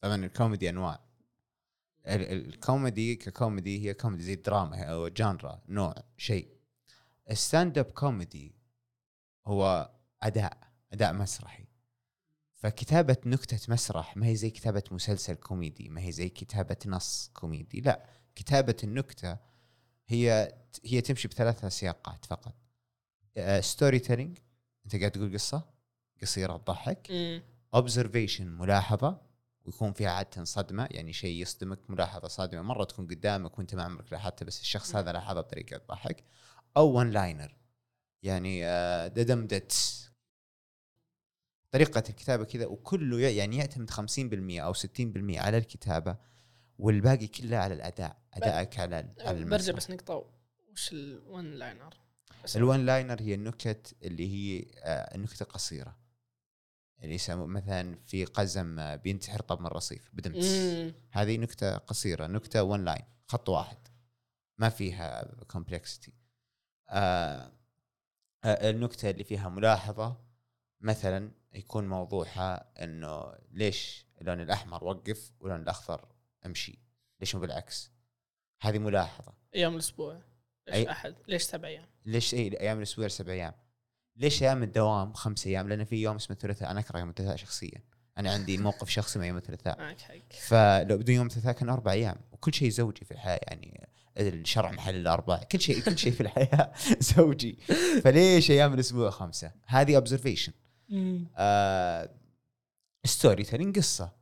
طبعا 0.00 0.24
الكوميدي 0.24 0.68
أنواع. 0.70 1.00
ال- 2.06 2.32
ال- 2.32 2.46
الكوميدي 2.54 3.16
ككوميدي 3.16 3.88
هي 3.88 3.94
كوميدي 3.94 4.22
زي 4.22 4.32
الدراما 4.34 4.82
أو 4.84 5.08
genre 5.08 5.62
نوع 5.68 5.94
شيء. 6.16 6.48
ال 7.30 7.38
stand 7.38 7.78
up 7.78 7.84
comedy 7.84 8.54
هو 9.46 9.90
أداء 10.22 10.58
أداء 10.92 11.12
مسرحي. 11.12 11.64
فكتابة 12.54 13.16
نكتة 13.26 13.72
مسرح 13.72 14.16
ما 14.16 14.26
هي 14.26 14.36
زي 14.36 14.50
كتابة 14.50 14.82
مسلسل 14.90 15.34
كوميدي 15.34 15.88
ما 15.88 16.00
هي 16.00 16.12
زي 16.12 16.28
كتابة 16.28 16.76
نص 16.86 17.30
كوميدي 17.34 17.80
لا. 17.80 18.04
كتابة 18.34 18.76
النكتة 18.84 19.38
هي 20.08 20.54
هي 20.84 21.00
تمشي 21.00 21.28
بثلاثة 21.28 21.68
سياقات 21.68 22.24
فقط. 22.24 22.54
storytelling 23.60 24.38
أنت 24.84 24.96
قاعد 24.96 25.10
تقول 25.10 25.32
قصة؟ 25.34 25.73
قصيرة 26.22 26.56
تضحك 26.56 27.10
observation 27.74 28.46
ملاحظة 28.46 29.20
ويكون 29.64 29.92
فيها 29.92 30.10
عادة 30.10 30.44
صدمة 30.44 30.88
يعني 30.90 31.12
شيء 31.12 31.42
يصدمك 31.42 31.90
ملاحظة 31.90 32.28
صادمة. 32.28 32.62
مرة 32.62 32.84
تكون 32.84 33.06
قدامك 33.06 33.58
وانت 33.58 33.74
ما 33.74 33.82
عمرك 33.82 34.12
لاحظتها 34.12 34.46
بس 34.46 34.60
الشخص 34.60 34.96
هذا 34.96 35.12
لاحظها 35.12 35.40
بطريقة 35.40 35.78
تضحك 35.78 36.24
أو 36.76 36.98
one 36.98 37.10
liner 37.10 37.56
يعني 38.22 38.66
آه، 38.66 39.06
ددمدت 39.06 39.72
طريقة 41.70 42.02
الكتابة 42.08 42.44
كذا 42.44 42.66
وكله 42.66 43.20
يعني 43.20 43.56
يعتمد 43.56 43.90
50% 43.90 44.60
أو 44.60 44.72
60% 44.74 45.38
على 45.38 45.58
الكتابة 45.58 46.16
والباقي 46.78 47.26
كله 47.26 47.56
على 47.56 47.74
الأداء. 47.74 48.16
أدائك 48.34 48.78
على 48.78 49.14
على 49.20 49.44
برجع 49.44 49.72
بس 49.72 49.90
نقطة 49.90 50.30
وش 50.72 50.92
ال 50.92 51.07
one 51.07 51.52
liner؟ 51.52 51.94
ال 52.56 52.63
one 52.63 52.86
liner 52.86 53.20
هي 53.20 53.34
النكت 53.34 53.96
اللي 54.02 54.28
هي 54.28 54.66
آه، 54.78 55.14
النكتة 55.14 55.44
قصيرة. 55.44 56.03
اللي 57.04 57.14
يسموه 57.14 57.46
مثلا 57.46 57.98
في 58.06 58.24
قزم 58.24 58.78
آه، 58.78 58.96
بينتحر 58.96 59.40
طب 59.40 59.60
من 59.60 59.66
الرصيف 59.66 60.10
ددمت. 60.12 60.44
مم. 60.44 60.94
هذه 61.10 61.36
نكتة 61.36 61.76
قصيرة 61.76 62.26
نكتة 62.26 62.62
one 62.62 62.84
line 62.84 63.04
خط 63.26 63.48
واحد. 63.48 63.78
ما 64.58 64.68
فيها 64.68 65.34
complexity 65.46 66.12
آه 66.88 67.52
آه، 68.44 68.70
النكتة 68.70 69.10
اللي 69.10 69.24
فيها 69.24 69.48
ملاحظة 69.48 70.16
مثلا 70.80 71.30
يكون 71.52 71.88
موضوعها 71.88 72.70
إنه 72.84 73.34
ليش 73.50 74.06
اللون 74.20 74.40
الأحمر 74.40 74.84
وقف 74.84 75.32
واللون 75.40 75.62
الأخضر 75.62 76.08
أمشي؟ 76.46 76.78
ليش 77.20 77.34
مو 77.34 77.40
بالعكس؟ 77.40 77.90
هذه 78.62 78.78
ملاحظة. 78.78 79.32
أيام 79.54 79.74
الأسبوع. 79.74 80.22
ليش 80.68 80.86
أي- 80.86 80.90
أحد؟ 80.90 81.14
ليش 81.28 81.42
سبع 81.42 81.68
أيام؟ 81.68 81.86
ليش؟ 82.06 82.34
إي 82.34 82.60
أيام 82.60 82.78
الأسبوع 82.78 83.08
سبع 83.08 83.32
أيام. 83.32 83.54
ليش 84.16 84.42
أيام 84.42 84.62
الدوام 84.62 85.12
خمس 85.12 85.46
أيام؟ 85.46 85.68
لأن 85.68 85.84
في 85.84 85.96
يوم 85.96 86.16
اسمه 86.16 86.36
الثلاثاء. 86.36 86.70
أنا 86.70 86.80
أكره 86.80 86.98
يوم 86.98 87.08
الثلاثاء 87.08 87.36
شخصيا. 87.36 87.82
أنا 88.18 88.32
عندي 88.32 88.58
موقف 88.68 88.88
شخصي 88.90 89.18
مع 89.18 89.26
يوم 89.26 89.36
الثلاثاء. 89.36 89.78
فلو 90.48 90.98
بدون 90.98 91.14
يوم 91.14 91.26
الثلاثاء 91.26 91.52
كان 91.52 91.68
أربع 91.68 91.92
أيام. 91.92 92.16
وكل 92.32 92.54
شيء 92.54 92.68
زوجي 92.68 93.04
في 93.04 93.10
الحياة 93.10 93.40
يعني 93.42 93.88
الشرع 94.16 94.70
محل 94.72 94.94
الأربع. 94.94 95.36
كل 95.36 95.60
شيء 95.60 95.80
كل 95.80 95.98
شيء 95.98 96.12
في 96.12 96.20
الحياة 96.20 96.72
زوجي. 97.16 97.58
فليش 98.04 98.50
أيام 98.50 98.74
الأسبوع 98.74 99.10
خمسة؟ 99.10 99.52
هذه 99.66 99.96
observation 99.96 100.52
آه 101.36 102.10
storytelling 103.04 103.78
قصة. 103.78 104.12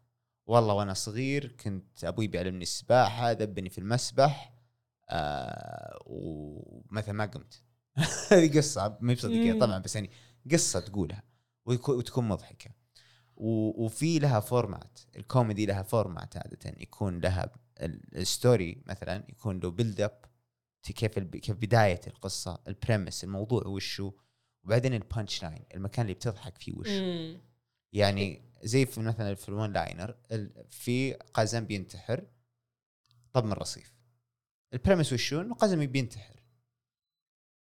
والله 0.46 0.74
وأنا 0.74 0.94
صغير 0.94 1.56
كنت 1.64 2.04
أبوي 2.04 2.26
بيعلمني 2.26 2.62
السباحة 2.62 3.32
طبني 3.32 3.68
في 3.70 3.78
المسبح 3.78 4.52
آه 5.10 5.98
ومثلا 6.06 7.12
ما 7.14 7.26
قمت. 7.26 7.62
هذه 8.32 8.56
قصة 8.58 8.98
ما 9.00 9.12
هي 9.12 9.16
بصدقيه 9.16 9.52
مم. 9.52 9.60
طبعا 9.60 9.78
بس 9.78 9.94
يعني 9.96 10.10
قصة 10.52 10.80
تقولها 10.80 11.22
وتكون 11.66 12.28
مضحكة. 12.28 12.70
وفي 13.36 14.18
لها 14.18 14.40
format 14.40 14.98
الكوميدي 15.16 15.66
لها 15.66 15.82
format 15.82 16.36
عادة 16.36 16.58
يكون 16.78 17.20
لها 17.20 17.52
ال- 17.80 18.16
ال 18.18 18.29
story 18.29 18.82
مثلا 18.86 19.24
يكون 19.28 19.60
له 19.60 19.70
build 19.70 20.00
up 20.00 20.24
كيف 20.82 21.18
كيف 21.18 21.56
بداية 21.56 22.00
القصة 22.06 22.58
ال 22.68 22.75
premise 22.75 23.24
الموضوع 23.24 23.66
وشو 23.66 24.12
وبعدين 24.64 24.94
ال 24.94 25.02
punch 25.02 25.42
line 25.42 25.64
المكان 25.74 26.02
اللي 26.04 26.14
بتضحك 26.14 26.58
فيه 26.58 26.72
وش 26.72 26.88
مم. 26.88 27.40
يعني 27.92 28.42
زي 28.62 28.86
في 28.86 29.00
مثلا 29.00 29.34
في 29.34 29.48
ال 29.48 29.54
one 29.54 29.72
liner 29.72 30.16
في 30.70 31.12
قزم 31.14 31.64
بينتحر 31.64 32.24
طب 33.32 33.44
من 33.44 33.52
الرصيف. 33.52 33.92
ال 34.72 34.77
premise 34.77 35.12
وشو؟ 35.12 35.40
إنه 35.40 35.54
قزم 35.54 35.86
بينتحر. 35.86 36.41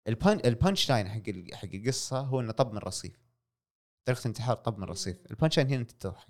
ال 0.09 0.22
punch 0.22 0.91
line 0.91 1.09
حق 1.09 1.55
حق 1.55 1.69
القصة 1.75 2.21
هو 2.21 2.41
إنه 2.41 2.53
طب 2.53 2.71
من 2.71 2.77
الرصيف 2.77 3.29
طريقة 4.05 4.27
انتحار 4.27 4.57
طب 4.57 4.79
من 4.79 4.85
الرصيف 4.85 5.17
ال 5.31 5.35
punch 5.35 5.57
line 5.59 5.69
هنا 5.69 5.81
أنت 5.81 5.91
تضحك. 5.91 6.29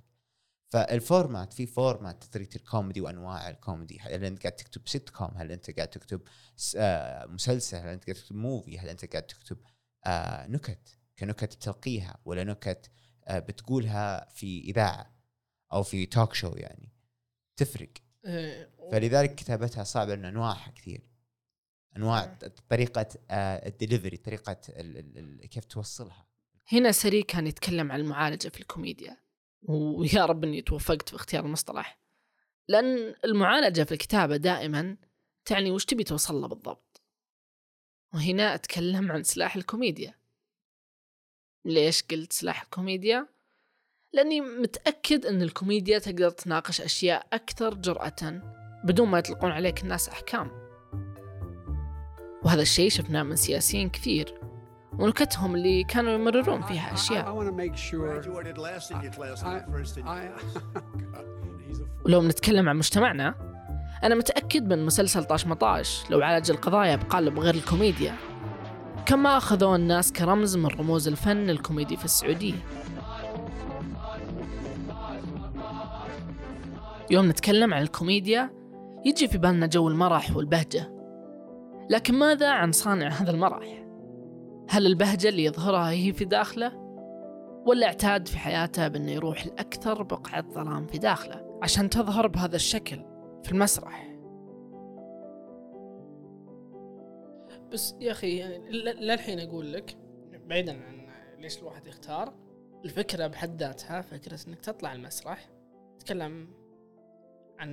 فال 0.70 0.91
format 0.91 1.52
في 1.52 1.66
format 1.66 2.24
طريقه 2.24 2.56
الكوميدي 2.56 3.00
وأنواع 3.00 3.48
الكوميدي. 3.50 3.98
هل 4.00 4.24
أنت 4.24 4.42
قاعد 4.42 4.56
تكتب 4.56 4.88
سيت 4.88 5.10
كوم 5.10 5.30
هل 5.36 5.52
أنت 5.52 5.70
قاعد 5.70 5.88
تكتب 5.88 6.20
آه، 6.76 7.26
مسلسل؟ 7.26 7.76
هل 7.76 7.88
أنت 7.88 8.04
قاعد 8.04 8.16
تكتب 8.16 8.36
movie 8.36 8.78
هل 8.78 8.88
أنت 8.88 9.04
قاعد 9.04 9.22
تكتب 9.26 9.58
آه، 10.06 10.46
نكت؟ 10.46 10.98
كنكت 11.18 11.54
تلقيها 11.54 12.18
ولا 12.24 12.44
نكت 12.44 12.90
آه، 13.24 13.38
بتقولها 13.38 14.28
في 14.34 14.60
إذاعة 14.60 15.14
أو 15.72 15.82
في 15.82 16.06
talk 16.06 16.34
show 16.34 16.52
يعني؟ 16.56 16.92
تفرق. 17.56 17.92
إيه، 18.26 18.70
فلذلك 18.92 19.34
كتابتها 19.34 19.84
صعبة 19.84 20.14
لأن 20.14 20.24
أنواعها 20.24 20.70
كثير. 20.70 21.07
أنواع 21.96 22.38
طريقة 22.68 23.06
آه، 23.30 23.68
الدليفري 23.68 24.16
طريقة 24.16 24.54
كيف 25.50 25.64
توصلها. 25.64 26.26
هنا 26.72 26.92
سري 26.92 27.22
كان 27.22 27.46
يتكلم 27.46 27.92
عن 27.92 28.00
المعالجة 28.00 28.48
في 28.48 28.60
الكوميديا 28.60 29.16
ويا 29.62 30.24
رب 30.26 30.44
إني 30.44 30.62
توفقت 30.62 31.08
في 31.08 31.16
اختيار 31.16 31.44
المصطلح. 31.44 31.98
لأن 32.68 33.14
المعالجة 33.24 33.82
في 33.82 33.92
الكتابة 33.92 34.36
دائما 34.36 34.96
تعني 35.44 35.70
وش 35.70 35.84
تبي 35.84 36.04
توصل 36.04 36.40
له 36.40 36.48
بالضبط. 36.48 37.02
وهنا 38.14 38.54
أتكلم 38.54 39.12
عن 39.12 39.22
سلاح 39.22 39.56
الكوميديا. 39.56 40.14
ليش 41.64 42.02
قلت 42.02 42.32
سلاح 42.32 42.62
الكوميديا؟ 42.62 43.28
لأني 44.12 44.40
متأكد 44.40 45.26
أن 45.26 45.42
الكوميديا 45.42 45.98
تقدر 45.98 46.30
تناقش 46.30 46.80
أشياء 46.80 47.26
أكثر 47.32 47.74
جرأة 47.74 48.42
بدون 48.84 49.08
ما 49.08 49.18
يطلقون 49.18 49.50
عليك 49.50 49.82
الناس 49.82 50.08
أحكام. 50.08 50.67
وهذا 52.42 52.62
الشيء 52.62 52.90
شفناه 52.90 53.22
من 53.22 53.36
سياسيين 53.36 53.88
كثير 53.88 54.34
ونكتهم 54.98 55.54
اللي 55.54 55.84
كانوا 55.84 56.12
يمررون 56.12 56.62
فيها 56.62 56.94
أشياء. 56.94 57.24
ولو 62.06 62.20
بنتكلم 62.20 62.68
عن 62.68 62.76
مجتمعنا 62.76 63.34
أنا 64.04 64.14
متأكد 64.14 64.72
من 64.72 64.86
مسلسل 64.86 65.24
طاش 65.24 65.46
مطاش 65.46 66.10
لو 66.10 66.20
عالج 66.20 66.50
القضايا 66.50 66.96
بقالب 66.96 67.38
غير 67.38 67.54
الكوميديا. 67.54 68.14
كما 69.06 69.36
أخذوه 69.36 69.76
الناس 69.76 70.12
كرمز 70.12 70.56
من 70.56 70.66
رموز 70.66 71.08
الفن 71.08 71.50
الكوميدي 71.50 71.96
في 71.96 72.04
السعودية. 72.04 72.54
يوم 77.10 77.28
نتكلم 77.28 77.74
عن 77.74 77.82
الكوميديا 77.82 78.50
يجي 79.06 79.28
في 79.28 79.38
بالنا 79.38 79.66
جو 79.66 79.88
المرح 79.88 80.36
والبهجة. 80.36 80.97
لكن 81.90 82.14
ماذا 82.14 82.50
عن 82.50 82.72
صانع 82.72 83.08
هذا 83.08 83.30
المرح؟ 83.30 83.84
هل 84.70 84.86
البهجة 84.86 85.28
اللي 85.28 85.44
يظهرها 85.44 85.90
هي 85.90 86.12
في 86.12 86.24
داخله؟ 86.24 86.72
ولا 87.66 87.86
اعتاد 87.86 88.28
في 88.28 88.38
حياته 88.38 88.88
بأنه 88.88 89.10
يروح 89.12 89.46
لأكثر 89.46 90.02
بقعة 90.02 90.44
ظلام 90.52 90.86
في 90.86 90.98
داخله 90.98 91.58
عشان 91.62 91.90
تظهر 91.90 92.26
بهذا 92.26 92.56
الشكل 92.56 93.04
في 93.44 93.52
المسرح 93.52 94.08
بس 97.72 97.94
يا 98.00 98.12
أخي 98.12 98.36
يعني 98.36 98.70
ل- 98.70 99.06
للحين 99.06 99.40
أقول 99.40 99.72
لك 99.72 99.96
بعيدا 100.46 100.72
عن 100.72 101.08
ليش 101.38 101.58
الواحد 101.58 101.86
يختار 101.86 102.34
الفكرة 102.84 103.26
بحد 103.26 103.62
ذاتها 103.62 104.00
فكرة 104.00 104.38
أنك 104.48 104.60
تطلع 104.60 104.92
المسرح 104.92 105.48
تتكلم 105.98 106.48
عن 107.58 107.70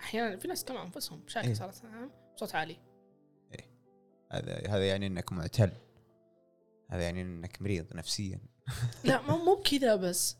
أحيانا 0.00 0.36
في 0.36 0.48
ناس 0.48 0.64
كمان 0.64 0.80
أنفسهم 0.82 1.20
مشاكل 1.26 1.46
إيه. 1.48 1.54
صارت 1.54 1.82
بصوت 2.36 2.54
عالي 2.54 2.76
هذا 4.32 4.68
هذا 4.68 4.88
يعني 4.88 5.06
إنك 5.06 5.32
معتل. 5.32 5.72
هذا 6.90 7.02
يعني 7.02 7.22
إنك 7.22 7.62
مريض 7.62 7.94
نفسيا. 7.94 8.40
لا 9.04 9.22
مو 9.22 9.44
مو 9.44 9.54
بكذا 9.54 9.96
بس. 9.96 10.36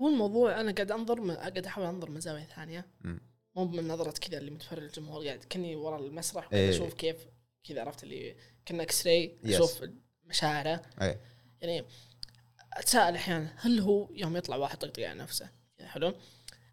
هو 0.00 0.08
الموضوع 0.08 0.60
أنا 0.60 0.72
قاعد 0.72 0.90
أنظر 0.90 1.20
من 1.20 1.34
قاعد 1.34 1.66
أحاول 1.66 1.86
أنظر 1.86 2.10
من 2.10 2.20
زاويه 2.20 2.44
ثانية. 2.44 2.86
مو 3.56 3.64
من 3.64 3.88
نظرة 3.88 4.10
كذا 4.10 4.38
اللي 4.38 4.50
متفرج 4.50 4.82
الجمهور 4.82 5.26
قاعد 5.26 5.44
كني 5.52 5.76
ورا 5.76 5.98
المسرح 5.98 6.46
وقاعد 6.46 6.62
إيه. 6.62 6.70
أشوف 6.70 6.94
كيف 6.94 7.16
كذا 7.64 7.80
عرفت 7.80 8.02
اللي 8.02 8.36
كنا 8.68 8.82
إكس 8.82 9.06
راي. 9.06 9.38
أشوف 9.44 9.84
مشاعره. 10.24 10.82
اي 11.02 11.18
يعني 11.60 11.84
أتساءل 12.72 13.14
أحيانا 13.14 13.52
هل 13.56 13.80
هو 13.80 14.08
يوم 14.14 14.36
يطلع 14.36 14.56
واحد 14.56 14.78
طقطق 14.78 15.02
على 15.02 15.18
نفسه؟ 15.18 15.50
حلو. 15.80 16.14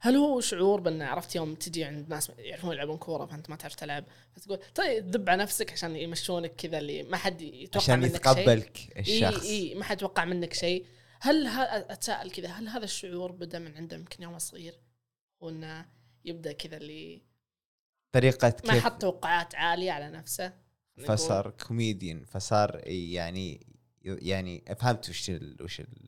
هل 0.01 0.15
هو 0.15 0.41
شعور 0.41 0.79
بان 0.79 1.01
عرفت 1.01 1.35
يوم 1.35 1.55
تجي 1.55 1.83
عند 1.83 2.09
ناس 2.09 2.31
يعرفون 2.37 2.73
يلعبون 2.73 2.97
كورة 2.97 3.25
فأنت 3.25 3.49
ما 3.49 3.55
تعرف 3.55 3.75
تلعب؟ 3.75 4.05
فتقول 4.35 4.59
طيب 4.75 5.11
دب 5.11 5.29
على 5.29 5.43
نفسك 5.43 5.71
عشان 5.71 5.95
يمشونك 5.95 6.55
كذا 6.55 6.77
اللي 6.77 7.03
ما 7.03 7.17
حد 7.17 7.41
يتوقع 7.41 7.83
عشان 7.83 7.99
منك 7.99 8.11
شيء. 8.11 8.15
يتقبلك 8.15 8.93
إي 8.95 9.01
الشخص. 9.27 9.45
إي 9.45 9.75
ما 9.75 9.83
حد 9.83 9.97
يتوقع 9.97 10.25
منك 10.25 10.53
شيء. 10.53 10.85
هل 11.21 11.47
أتساءل 11.47 12.31
كذا 12.31 12.47
هل 12.47 12.67
هذا 12.67 12.83
الشعور 12.83 13.31
بدأ 13.31 13.59
من 13.59 13.75
عنده 13.77 13.97
يمكن 13.97 14.23
يوم 14.23 14.39
صغير؟ 14.39 14.79
وانه 15.39 15.85
يبدأ 16.25 16.51
كذا 16.51 16.77
اللي 16.77 17.21
طريقة 18.11 18.47
ما 18.47 18.73
كيف 18.73 18.73
يحط 18.73 19.01
توقعات 19.01 19.55
عالية 19.55 19.91
على 19.91 20.09
نفسه. 20.11 20.53
فصار 21.07 21.49
كوميديان 21.49 22.25
فصار 22.25 22.81
يعني 22.85 23.67
يعني 24.01 24.63
فهمت 24.79 25.09
وش 25.09 25.29
ال 25.29 25.63
وش 25.63 25.79
ال 25.79 26.07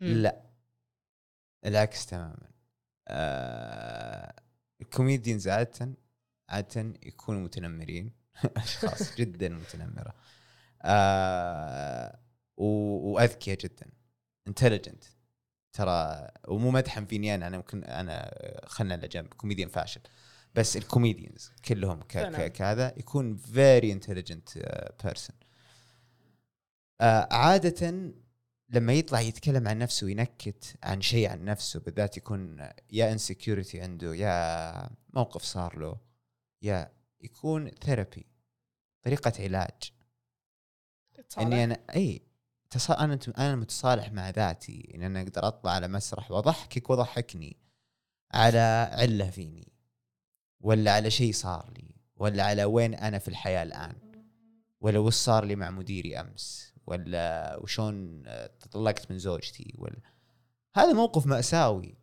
مم. 0.00 0.22
لا 0.22 0.42
العكس 1.64 2.06
تماما. 2.06 2.49
آه 3.10 4.34
ال 4.80 4.87
comedians 4.87 5.48
عادة 5.48 5.94
عادة 6.48 6.92
يكونوا 7.02 7.40
متنمرين. 7.40 8.12
أشخاص 8.56 9.14
جدا 9.16 9.48
متنمرة. 9.48 10.14
آه 10.82 12.18
وأذكياء 12.56 13.58
جدا. 13.58 13.86
intelligent 14.48 15.04
ترى 15.72 16.28
ومو 16.48 16.70
مدحا 16.70 17.04
فيني 17.04 17.34
أنا 17.34 17.46
أنا 17.46 17.56
ممكن 17.56 17.84
أنا 17.84 18.30
خلنا 18.66 18.94
على 18.94 19.08
جنب 19.08 19.34
كوميديان 19.34 19.68
فاشل. 19.68 20.00
بس 20.54 20.76
ال 20.76 20.84
comedians 20.84 21.52
كلهم 21.64 22.02
كهذا 22.02 22.94
يكون 22.96 23.36
very 23.36 23.92
intelligent 23.92 24.48
person 25.04 25.36
عادة 27.30 28.12
لما 28.70 28.92
يطلع 28.92 29.20
يتكلم 29.20 29.68
عن 29.68 29.78
نفسه 29.78 30.04
وينكت 30.04 30.76
عن 30.82 31.00
شيء 31.00 31.30
عن 31.30 31.44
نفسه 31.44 31.80
بالذات 31.80 32.16
يكون 32.16 32.68
يا 32.90 33.12
insecurity 33.12 33.80
عنده 33.80 34.14
يا 34.14 34.90
موقف 35.14 35.42
صار 35.42 35.78
له 35.78 35.96
يا 36.62 36.92
يكون 37.20 37.70
therapy 37.70 38.26
طريقة 39.02 39.32
علاج. 39.38 39.92
إني 41.38 41.64
أنا 41.64 41.78
إي 41.94 42.22
تص... 42.70 42.90
أنا 42.90 43.18
أنا 43.38 43.56
متصالح 43.56 44.12
مع 44.12 44.30
ذاتي. 44.30 44.92
إن 44.94 45.02
أنا 45.02 45.22
أقدر 45.22 45.46
أطلع 45.48 45.70
على 45.72 45.88
مسرح 45.88 46.30
وأضحكك 46.30 46.90
وأضحكني 46.90 47.56
على 48.32 48.90
علة 48.92 49.30
فيني 49.30 49.72
ولا 50.60 50.92
على 50.92 51.10
شيء 51.10 51.32
صار 51.32 51.72
لي 51.78 51.94
ولا 52.16 52.44
على 52.44 52.64
وين 52.64 52.94
أنا 52.94 53.18
في 53.18 53.28
الحياة 53.28 53.62
الآن 53.62 53.96
ولا 54.80 54.98
وش 54.98 55.14
صار 55.14 55.44
لي 55.44 55.56
مع 55.56 55.70
مديري 55.70 56.20
أمس. 56.20 56.69
ولا 56.90 57.56
وشون 57.62 58.22
آه، 58.26 58.46
تطلقت 58.46 59.10
من 59.10 59.18
زوجتي 59.18 59.74
ولا 59.78 60.00
هذا 60.74 60.92
موقف 60.92 61.26
مأساوي 61.26 61.94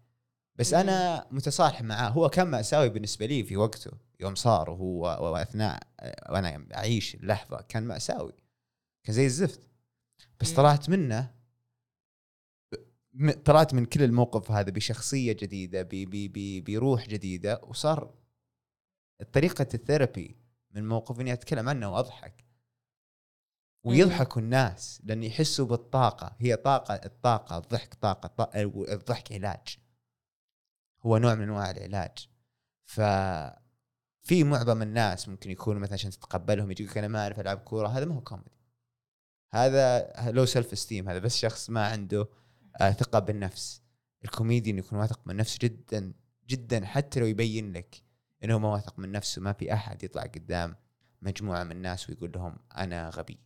بس. 0.56 0.74
أنا 0.74 1.28
متصالح 1.32 1.82
معاه 1.82 2.10
هو 2.10 2.30
كان 2.30 2.48
مأساوي 2.48 2.90
بالنسبة 2.90 3.26
لي 3.26 3.44
في 3.44 3.58
وقته 3.58 3.92
يوم 4.20 4.36
صار 4.36 4.70
وهو 4.70 5.02
وأثناء 5.34 5.80
آه، 6.00 6.32
وأنا 6.34 6.68
أعيش 6.76 7.16
اللحظة 7.16 7.62
كان 7.62 7.84
مأساوي 7.84 8.34
كان 9.04 9.16
زي 9.16 9.26
الزفت 9.26 9.62
بس. 10.42 10.54
طلعت 10.54 10.90
منه 10.90 11.38
طلعت 13.46 13.74
من 13.74 13.86
كل 13.86 14.04
الموقف 14.04 14.52
هذا 14.52 14.70
بشخصية 14.72 15.34
جديدة 15.34 15.82
ب- 15.82 15.90
ب- 15.90 16.32
ب- 16.34 16.64
بروح 16.72 17.08
جديدة 17.08 17.62
وصار 17.64 18.14
طريقة 19.34 19.68
ال 19.74 19.81
therapy 19.81 20.36
من 20.72 20.88
موقف 20.88 21.20
إني 21.20 21.34
أتكلم 21.34 21.70
عنه 21.70 21.94
وأضحك 21.94 22.44
ويضحكوا 23.90 24.42
الناس 24.42 25.02
لأن 25.04 25.24
يحسوا 25.24 25.66
بالطاقة. 25.66 26.36
هي 26.40 26.56
طاقة 26.56 26.94
الطاقة 26.94 27.58
الضحك 27.58 27.94
طاقة 27.94 28.28
طا- 28.46 28.56
الضحك 28.92 29.32
علاج. 29.32 29.78
هو 31.06 31.18
نوع 31.18 31.36
من 31.36 31.42
أنواع 31.42 31.72
العلاج. 31.72 32.30
ف 32.86 33.02
في 34.24 34.44
معظم 34.44 34.82
الناس 34.82 35.30
ممكن 35.30 35.52
يكونوا 35.52 35.82
مثلا 35.82 35.94
عشان 35.94 36.12
تتقبلهم 36.12 36.72
يجيك 36.72 36.98
أنا 36.98 37.08
ما 37.08 37.24
أعرف 37.24 37.40
ألعب 37.40 37.58
كورة 37.58 37.88
هذا 37.88 38.06
ما 38.06 38.16
هو 38.16 38.22
كوميدي 38.22 38.52
هذا 39.52 40.14
low 40.32 40.46
self-esteem 40.46 41.10
هذا 41.10 41.20
بس 41.20 41.38
شخص 41.38 41.70
ما 41.70 41.86
عنده 41.88 42.28
آه 42.82 42.92
ثقة 42.92 43.20
بالنفس. 43.20 43.82
الكوميديان 44.26 44.78
يكون 44.78 45.00
واثق 45.00 45.20
من 45.26 45.36
نفسه 45.36 45.58
جدا 45.62 46.14
جدا 46.48 46.86
حتى 46.86 47.20
لو 47.20 47.26
يبين 47.26 47.74
لك 47.74 48.04
انه 48.44 48.60
ما 48.60 48.68
واثق 48.70 49.00
من 49.00 49.12
نفسه 49.12 49.42
ما 49.42 49.54
في 49.54 49.74
أحد 49.74 50.04
يطلع 50.04 50.22
قدام 50.22 50.76
مجموعة 51.22 51.64
من 51.64 51.72
الناس 51.72 52.10
ويقول 52.10 52.32
لهم 52.32 52.58
أنا 52.78 53.10
غبي. 53.10 53.40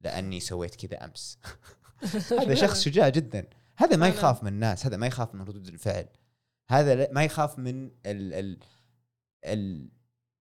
لأني 0.00 0.40
سويت 0.40 0.86
كذا 0.86 1.04
أمس. 1.04 1.38
هذا 2.40 2.54
شخص 2.54 2.82
شجاع 2.82 3.08
جدا. 3.08 3.46
هذا 3.76 3.96
ما. 3.96 4.08
يخاف 4.08 4.42
من 4.42 4.52
الناس 4.52 4.86
هذا 4.86 4.96
ما 4.96 5.06
يخاف 5.06 5.34
من 5.34 5.40
ردود 5.40 5.66
الفعل. 5.66 6.06
هذا 6.70 7.08
ما 7.12 7.24
يخاف 7.24 7.58
من 7.58 7.84
ال 7.84 8.34
ال 8.34 8.58
ال 9.44 9.88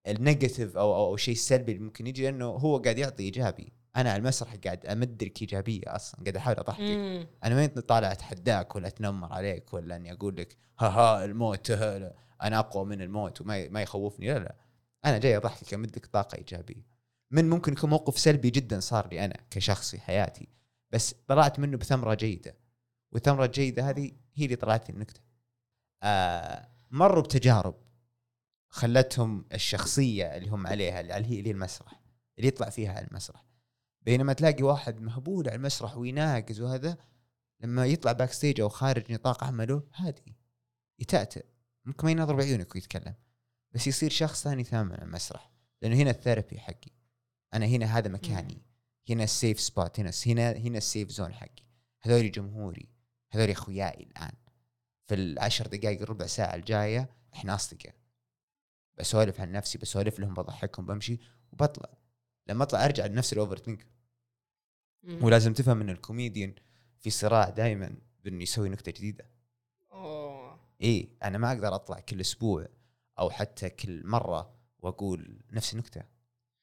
ال 0.08 0.15
negative 0.15 0.78
أو 0.78 0.96
أو, 0.96 1.06
أو 1.06 1.18
شيء 1.18 1.36
سلبي 1.36 1.72
اللي 1.72 1.84
ممكن 1.84 2.08
يجي 2.08 2.24
لأنه 2.24 2.46
هو 2.46 2.78
قاعد 2.78 2.98
يعطي 2.98 3.24
إيجابي. 3.24 3.74
أنا 3.96 4.12
على 4.12 4.20
المسرح 4.20 4.56
قاعد 4.56 4.86
امدلك 4.86 5.42
إيجابية 5.42 5.82
أصلا 5.88 6.22
قاعد 6.24 6.36
أحاول 6.36 6.58
أضحكك. 6.58 6.82
مم. 6.82 7.28
أنا 7.44 7.56
ما 7.56 7.68
طالع 7.68 8.12
أتحداك 8.12 8.76
ولا 8.76 8.88
أتنمر 8.88 9.34
عليك 9.34 9.74
ولا 9.74 9.96
أني 9.96 10.14
أقول 10.14 10.36
لك 10.36 10.58
ها 10.80 10.88
ها 10.88 11.26
الموت 11.26 11.72
ها 11.72 12.14
أنا 12.42 12.60
أقوى 12.60 12.86
من 12.86 13.02
الموت 13.02 13.42
وما 13.42 13.70
ما 13.70 13.82
يخوفني. 13.82 14.34
لا 14.34 14.40
لا. 14.40 14.56
أنا 15.06 15.18
جاي 15.18 15.38
اضحكك 15.38 15.74
امدك 15.74 16.06
طاقة 16.06 16.38
إيجابية. 16.38 16.99
من 17.32 17.50
ممكن 17.50 17.74
يكون 17.74 17.90
موقف 17.90 18.20
سلبي 18.20 18.50
جدا 18.50 18.80
صار 18.80 19.08
لي 19.08 19.26
أنا 19.26 19.36
كشخص 19.50 19.92
في 19.92 20.02
حياتي. 20.02 20.48
بس 20.92 21.16
طلعت 21.28 21.60
منه 21.60 21.78
بثمرة 21.78 22.14
جيدة 22.14 22.58
والثمرة 23.12 23.46
الجيدة 23.46 23.90
هذه 23.90 24.12
هي 24.36 24.46
اللي 24.46 24.56
طلعت 24.56 24.90
لي 24.90 24.96
النكتة. 24.96 25.22
آه 26.04 26.70
مروا 26.92 27.24
بتجارب 27.24 27.76
خلتهم 28.70 29.46
الشخصية 29.54 30.38
اللي 30.38 30.50
هم 30.50 30.68
عليها 30.68 31.00
اللي 31.00 31.14
هي 31.14 31.40
اللي 31.40 31.52
المسرح 31.52 32.02
اللي 32.38 32.48
يطلع 32.48 32.70
فيها 32.70 32.94
على 32.94 33.08
المسرح. 33.08 33.46
بينما 34.02 34.34
تلاقي 34.34 34.64
واحد 34.64 35.02
مهبول 35.02 35.50
على 35.50 35.56
المسرح 35.56 35.98
ويناقز 35.98 36.62
وهذا 36.62 36.98
لما 37.62 37.86
يطلع 37.86 38.12
backstage 38.12 38.62
أو 38.62 38.70
خارج 38.70 39.12
نطاق 39.12 39.44
عمله 39.44 39.84
هادي 39.96 40.36
يتأتأ. 41.00 41.44
ممكن 41.86 42.06
ما 42.06 42.12
ينظر 42.12 42.36
بعيونك 42.36 42.76
ويتكلم 42.76 43.14
بس 43.72 43.88
يصير 43.88 44.10
شخص 44.10 44.44
ثاني 44.44 44.64
تماما 44.64 44.94
على 44.96 45.04
المسرح 45.04 45.52
لأنه 45.82 45.96
هنا 45.96 46.10
ال 46.10 46.16
therapy 46.16 46.60
حقي. 46.60 46.99
أنا 47.54 47.66
هنا 47.66 47.86
هذا 47.86 48.10
مكاني. 48.10 48.62
هنا 49.10 49.24
ال 49.24 49.31
safe 49.31 49.60
spot 49.60 50.00
هنا 50.00 50.12
هنا 50.28 50.52
هنا 50.52 50.78
ال 50.78 50.84
safe 50.84 51.10
zone 51.10 51.34
حقي. 51.34 51.64
هذول 52.02 52.32
جمهوري. 52.32 52.90
هذول 53.32 53.52
أخوياي 53.52 54.04
الآن. 54.04 54.32
في 55.06 55.16
العشر 55.16 55.68
دقائق 55.68 56.02
ربع 56.04 56.26
ساعة 56.26 56.56
الجاية 56.56 57.10
إحنا 57.34 57.56
أصدقاء. 57.56 57.96
بسولف 58.98 59.42
عن 59.42 59.52
نفسي 59.52 59.78
بسولف 59.78 60.20
لهم 60.20 60.34
بضحكهم 60.34 60.86
بمشي 60.86 61.20
وبطلع. 61.52 61.90
لما 62.48 62.64
أطلع 62.64 62.86
أرجع 62.86 63.06
لنفس 63.06 63.34
ال 63.34 63.58
overthinker 63.58 63.86
مم. 65.04 65.24
ولازم 65.24 65.54
تفهم 65.54 65.82
إن 65.82 65.90
الكوميديان 65.90 66.56
في 67.00 67.10
صراع 67.10 67.50
دائما 67.50 67.98
بإنه 68.24 68.44
يسوي 68.44 68.70
نكتة 68.70 68.92
جديدة. 68.92 69.30
إيه 70.82 71.10
أنا 71.24 71.38
ما 71.38 71.52
أقدر 71.52 71.76
أطلع 71.76 72.00
كل 72.00 72.22
أسبوع 72.22 72.68
أو 73.20 73.30
حتى 73.30 73.70
كل 73.70 74.08
مرة 74.08 74.54
وأقول 74.80 75.42
نفس 75.52 75.74
النكتة. 75.74 76.04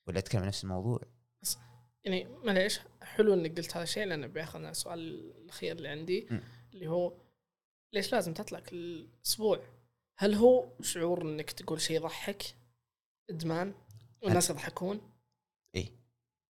ولا 0.07 0.19
أتكلم 0.19 0.41
عن 0.43 0.49
نفس 0.49 0.65
الموضوع 0.65 1.01
يعني 2.07 2.25
معليش 2.45 2.81
حلو 3.03 3.35
إنك 3.35 3.57
قلت 3.57 3.77
هذا 3.77 3.83
الشيء 3.83 4.05
لأنه 4.05 4.27
بياخذنا 4.27 4.71
السؤال 4.71 4.99
الأخير 5.37 5.77
اللي 5.77 5.89
عندي 5.89 6.29
م. 6.31 6.41
اللي 6.75 6.87
هو 6.89 7.17
ليش 7.93 8.13
لازم 8.13 8.35
تطلع 8.35 8.61
كل 8.61 9.09
أسبوع؟ 9.27 9.63
هل 10.19 10.35
هو 10.35 10.73
شعور 10.81 11.23
إنك 11.23 11.51
تقول 11.51 11.81
شيء 11.81 11.97
يضحك؟ 11.97 12.43
إدمان؟ 13.31 13.75
والناس 14.23 14.51
يضحكون؟ 14.51 15.13
إيه 15.75 15.93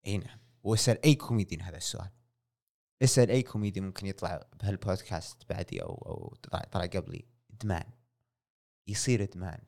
إي 0.07 0.17
نعم 0.17 0.39
وأسأل 0.63 1.05
أي 1.05 1.15
كوميديان 1.15 1.61
هذا 1.61 1.77
السؤال 1.77 2.09
أسأل 3.03 3.29
أي 3.29 3.43
كوميديان 3.43 3.85
ممكن 3.85 4.07
يطلع 4.07 4.49
بهالبودكاست 4.59 5.49
بعدي 5.49 5.81
أو 5.81 5.93
أو 5.93 6.35
طلع, 6.71 6.85
قبلي 6.85 7.25
إدمان 7.53 7.91
يصير 8.87 9.23
إدمان 9.23 9.59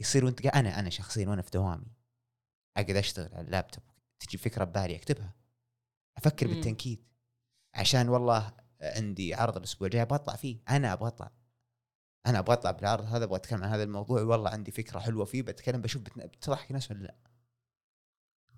يصير 0.00 0.24
وأنت 0.24 0.46
أنا 0.46 0.80
أنا 0.80 0.90
شخصيا 0.90 1.28
وأنا 1.28 1.42
في 1.42 1.50
دوامي 1.50 2.01
أقعد 2.76 2.96
أشتغل 2.96 3.34
على 3.34 3.46
اللابتوب. 3.46 3.84
تجي 4.20 4.38
فكرة 4.38 4.64
ببالي 4.64 4.96
أكتبها. 4.96 5.34
أفكر 6.16 6.48
مم. 6.48 6.54
بالتنكيد. 6.54 7.04
عشان 7.74 8.08
والله 8.08 8.52
عندي 8.80 9.34
عرض 9.34 9.56
الأسبوع 9.56 9.86
الجاي 9.86 10.02
أبغى 10.02 10.16
اطلع 10.16 10.36
فيه. 10.36 10.58
أنا 10.68 10.92
أبغى 10.92 11.08
اطلع 11.08 11.30
أنا 12.26 12.38
أبغى 12.38 12.52
اطلع 12.52 12.70
بالعرض 12.70 13.04
هذا 13.04 13.24
أبغى 13.24 13.36
أتكلم 13.36 13.64
عن 13.64 13.70
هذا 13.70 13.82
الموضوع. 13.82 14.22
والله 14.22 14.50
عندي 14.50 14.70
فكرة 14.70 14.98
حلوة 14.98 15.24
فيه 15.24 15.42
بتكلم 15.42 15.82
بشوف 15.82 16.02
بتضحك 16.02 16.70
الناس 16.70 16.90
ولا 16.90 16.98
لا؟ 16.98 17.14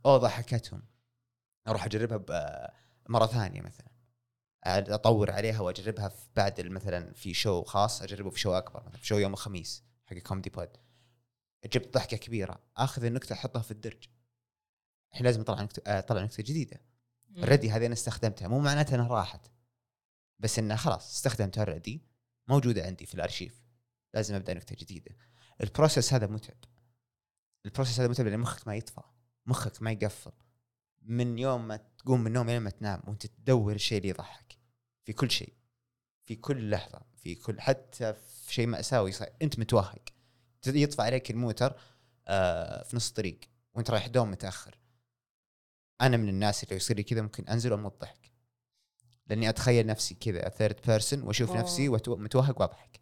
أو 0.06 0.16
ضحكتهم. 0.16 0.82
أروح 1.68 1.84
أجربها 1.84 2.72
مرة 3.08 3.26
ثانية 3.26 3.60
مثلا. 3.60 3.94
أطور 4.66 5.30
عليها 5.30 5.60
وأجربها 5.60 6.08
في 6.08 6.28
بعد 6.36 6.60
مثلا 6.60 7.12
في 7.12 7.34
show 7.34 7.62
خاص 7.62 8.02
أجربه 8.02 8.30
في 8.30 8.40
show 8.40 8.52
أكبر 8.52 8.82
مثلا 8.86 8.96
في 8.96 9.06
show 9.06 9.18
يوم 9.18 9.32
الخميس 9.32 9.84
حق 10.06 10.16
Comedy 10.16 10.50
Pod 10.50 10.76
جبت 11.72 11.94
ضحكة 11.94 12.16
كبيرة. 12.16 12.60
آخذ 12.76 13.04
النكتة 13.04 13.32
أحطها 13.32 13.62
في 13.62 13.70
الدرج. 13.70 14.08
الحين 15.12 15.26
لازم 15.26 15.40
أطلع 15.40 15.62
نكتة 15.62 15.82
آه، 15.86 15.98
أطلع 15.98 16.22
نكتة 16.22 16.42
جديدة. 16.42 16.80
already 17.36 17.70
هذه 17.70 17.86
أنا 17.86 17.94
استخدمتها. 17.94 18.48
مو 18.48 18.58
معناتها 18.58 18.94
إنها 18.96 19.08
راحت. 19.08 19.50
بس 20.38 20.58
إنها 20.58 20.76
خلاص 20.76 21.14
استخدمتها 21.14 21.64
already 21.64 22.02
موجودة 22.48 22.86
عندي 22.86 23.06
في 23.06 23.14
الأرشيف. 23.14 23.62
لازم 24.14 24.34
أبدأ 24.34 24.54
نكتة 24.54 24.76
جديدة. 24.76 25.16
ال 25.60 25.67
process 25.67 26.14
هذا 26.14 26.26
متعب. 26.26 26.56
ال 27.66 27.70
process 27.70 28.00
هذا 28.00 28.08
متعب 28.08 28.26
لأن 28.26 28.40
مخك 28.40 28.68
ما 28.68 28.76
يطفى. 28.76 29.02
مخك 29.46 29.82
ما 29.82 29.90
يقفل. 29.90 30.32
من 31.02 31.38
يوم 31.38 31.68
ما 31.68 31.76
تقوم 31.76 32.20
من 32.20 32.26
النوم 32.26 32.46
لين 32.46 32.62
ما 32.62 32.70
تنام 32.70 33.02
وأنت 33.06 33.26
تدور 33.26 33.72
الشيء 33.72 33.98
اللي 33.98 34.08
يضحك. 34.08 34.58
في 35.04 35.12
كل 35.12 35.30
شيء. 35.30 35.54
في 36.24 36.36
كل 36.36 36.70
لحظة. 36.70 37.00
في 37.16 37.34
كل 37.34 37.60
حتى 37.60 38.14
في 38.14 38.54
شيء 38.54 38.66
ماساوي 38.66 39.12
صار 39.12 39.28
أنت 39.42 39.58
متوهق. 39.58 40.13
يطفى 40.66 41.02
عليك 41.02 41.30
الموتر 41.30 41.76
آه 42.28 42.82
في 42.82 42.96
نص 42.96 43.08
الطريق 43.08 43.40
وانت 43.74 43.90
رايح 43.90 44.06
دوم 44.06 44.30
متأخر. 44.30 44.78
أنا 46.00 46.16
من 46.16 46.28
الناس 46.28 46.64
اللي 46.64 46.76
يصير 46.76 46.96
لي 46.96 47.02
كذا 47.02 47.22
ممكن 47.22 47.48
أنزل 47.48 47.72
وأموت 47.72 48.00
ضحك. 48.00 48.32
لأني 49.26 49.48
أتخيل 49.48 49.86
نفسي 49.86 50.14
كذا 50.14 50.48
third 50.48 50.76
person 50.86 51.22
وأشوف 51.22 51.50
آه. 51.50 51.60
نفسي 51.60 51.88
متوهق 51.88 52.60
وأضحك. 52.60 53.00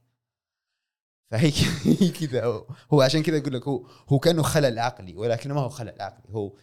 فهي 1.30 1.52
هي 1.84 2.08
كذا 2.20 2.44
هو, 2.44 2.66
هو 2.92 3.02
عشان 3.02 3.22
كذا 3.22 3.38
أقول 3.38 3.54
لك 3.54 3.68
هو 3.68 3.86
هو 4.08 4.18
كأنه 4.18 4.42
خلل 4.42 4.78
عقلي 4.78 5.16
ولكنه 5.16 5.54
ما 5.54 5.60
هو 5.60 5.68
خلل 5.68 6.02
عقلي. 6.02 6.34
هو 6.34 6.56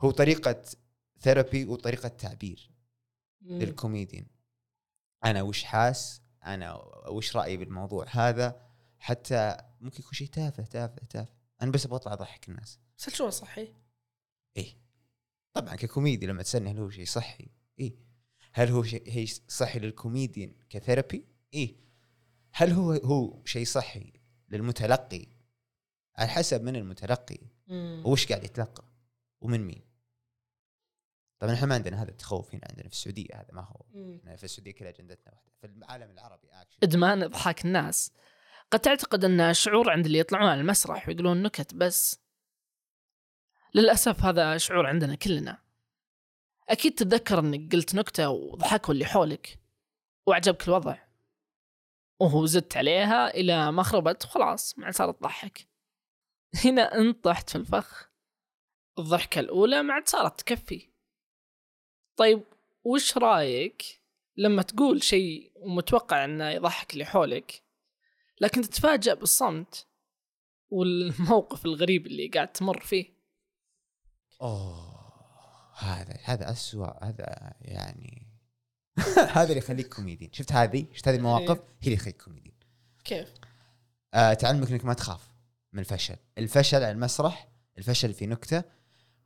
هو 0.00 0.10
طريقة 0.10 0.62
therapy 1.20 1.64
وطريقة 1.64 2.08
تعبير. 2.08 2.72
للكوميديان 3.42 4.26
أنا 5.24 5.42
وش 5.42 5.64
حاس 5.64 6.22
أنا 6.46 6.74
وش 7.08 7.36
رأيي 7.36 7.56
بالموضوع 7.56 8.06
هذا؟ 8.10 8.60
حتى 8.98 9.56
ممكن 9.82 10.00
يكون 10.00 10.12
شيء 10.12 10.28
تافه 10.28 10.62
تافه 10.62 11.06
تافه. 11.10 11.34
أنا 11.62 11.70
بس 11.70 11.86
أبغى 11.86 11.96
أطلع 11.96 12.12
اضحك 12.12 12.48
الناس. 12.48 12.78
بس 12.98 13.08
هل 13.08 13.16
شو 13.16 13.30
صحي؟ 13.30 13.74
إيه. 14.56 14.76
طبعا 15.52 15.76
ككوميدي 15.76 16.26
لما 16.26 16.42
تسألني 16.42 16.70
هل 16.70 16.78
هو 16.78 16.90
شيء 16.90 17.06
صحي. 17.06 17.48
إيه. 17.80 17.94
هل 18.52 18.68
هو 18.68 18.82
شيء 18.82 19.10
هي 19.10 19.26
صحي 19.48 19.78
لل 19.78 19.93
comedian 19.93 20.54
ك 20.70 20.76
therapy؟ 20.76 21.26
إيه. 21.54 21.76
هل 22.52 22.72
هو 22.72 22.92
هو 22.92 23.44
شيء 23.44 23.64
صحي 23.66 24.12
للمتلقي؟ 24.48 25.26
على 26.16 26.28
حسب 26.28 26.62
من 26.62 26.76
المتلقي. 26.76 27.38
وش 28.04 28.26
قاعد 28.26 28.44
يتلقى؟ 28.44 28.84
ومن 29.40 29.66
مين؟ 29.66 29.82
طبعا 31.38 31.54
إحنا 31.54 31.66
ما 31.66 31.74
عندنا 31.74 32.02
هذا 32.02 32.10
التخوف 32.10 32.54
هنا 32.54 32.64
عندنا 32.70 32.88
في 32.88 32.94
السعودية 32.94 33.34
هذا 33.34 33.48
ما 33.52 33.62
هو. 33.62 33.84
في 34.36 34.44
السعودية 34.44 34.72
كل 34.72 34.86
أجندتنا 34.86 35.34
واحدة. 35.34 35.52
في 35.60 35.66
العالم 35.66 36.10
العربي 36.10 36.48
اكشن 36.50 36.78
إدمان 36.82 37.22
اضحاك 37.22 37.64
الناس. 37.64 38.12
قد 38.72 38.80
تعتقد 38.80 39.24
انه 39.24 39.52
شعور 39.52 39.90
عند 39.90 40.06
اللي 40.06 40.18
يطلعون 40.18 40.48
على 40.48 40.60
المسرح 40.60 41.08
ويقولون 41.08 41.42
نكت 41.42 41.74
بس. 41.74 42.20
للأسف 43.74 44.24
هذا 44.24 44.56
شعور 44.56 44.86
عندنا 44.86 45.14
كلنا. 45.14 45.62
أكيد 46.68 46.94
تتذكر 46.94 47.38
أنك 47.38 47.72
قلت 47.72 47.94
نكتة 47.94 48.30
وضحكوا 48.30 48.94
اللي 48.94 49.04
حولك 49.04 49.58
وعجبك 50.26 50.68
الوضع. 50.68 50.98
وهو 52.20 52.46
زدت 52.46 52.76
عليها 52.76 53.28
إلى 53.34 53.72
ما 53.72 53.82
خربت 53.82 54.24
وخلاص 54.24 54.78
ما 54.78 54.90
صارت 54.90 55.18
تضحك. 55.18 55.68
هنا 56.64 56.94
أنت 56.94 57.24
طحت 57.24 57.50
في 57.50 57.56
الفخ. 57.56 58.10
الضحكة 58.98 59.38
الأولى 59.38 59.82
ما 59.82 59.94
عاد 59.94 60.08
صارت 60.08 60.40
تكفي. 60.40 60.90
طيب 62.16 62.44
وش 62.84 63.18
رأيك 63.18 64.02
لما 64.36 64.62
تقول 64.62 65.02
شيء 65.02 65.52
ومتوقع 65.56 66.24
أنه 66.24 66.50
يضحك 66.50 66.92
اللي 66.92 67.04
حولك؟ 67.04 67.61
لكن 68.42 68.62
تتفاجأ 68.62 69.14
بالصمت 69.14 69.86
والموقف 70.70 71.64
الغريب 71.64 72.06
اللي 72.06 72.28
قاعد 72.28 72.52
تمر 72.52 72.80
فيه. 72.80 73.06
أوه 74.42 74.92
هذا 75.78 76.18
هذا 76.24 76.50
اسوء 76.50 77.04
هذا 77.04 77.54
يعني 77.60 78.26
هذا 79.36 79.48
اللي 79.48 79.58
يخليك 79.58 79.94
كوميديان 79.94 80.32
شفت 80.32 80.52
هذه؟ 80.52 80.86
شفت 80.92 81.08
هذه 81.08 81.16
المواقف؟ 81.16 81.58
هي 81.58 81.84
اللي 81.84 81.94
يخليك 81.94 82.22
كوميديان 82.22 82.54
كيف؟ 83.04 83.34
آه 84.14 84.34
تعلمك 84.34 84.70
إنك 84.70 84.84
ما 84.84 84.94
تخاف 84.94 85.28
من 85.72 85.80
الفشل. 85.80 86.16
الفشل 86.38 86.76
على 86.76 86.90
المسرح 86.90 87.48
الفشل 87.78 88.14
في 88.14 88.26
نكتة 88.26 88.64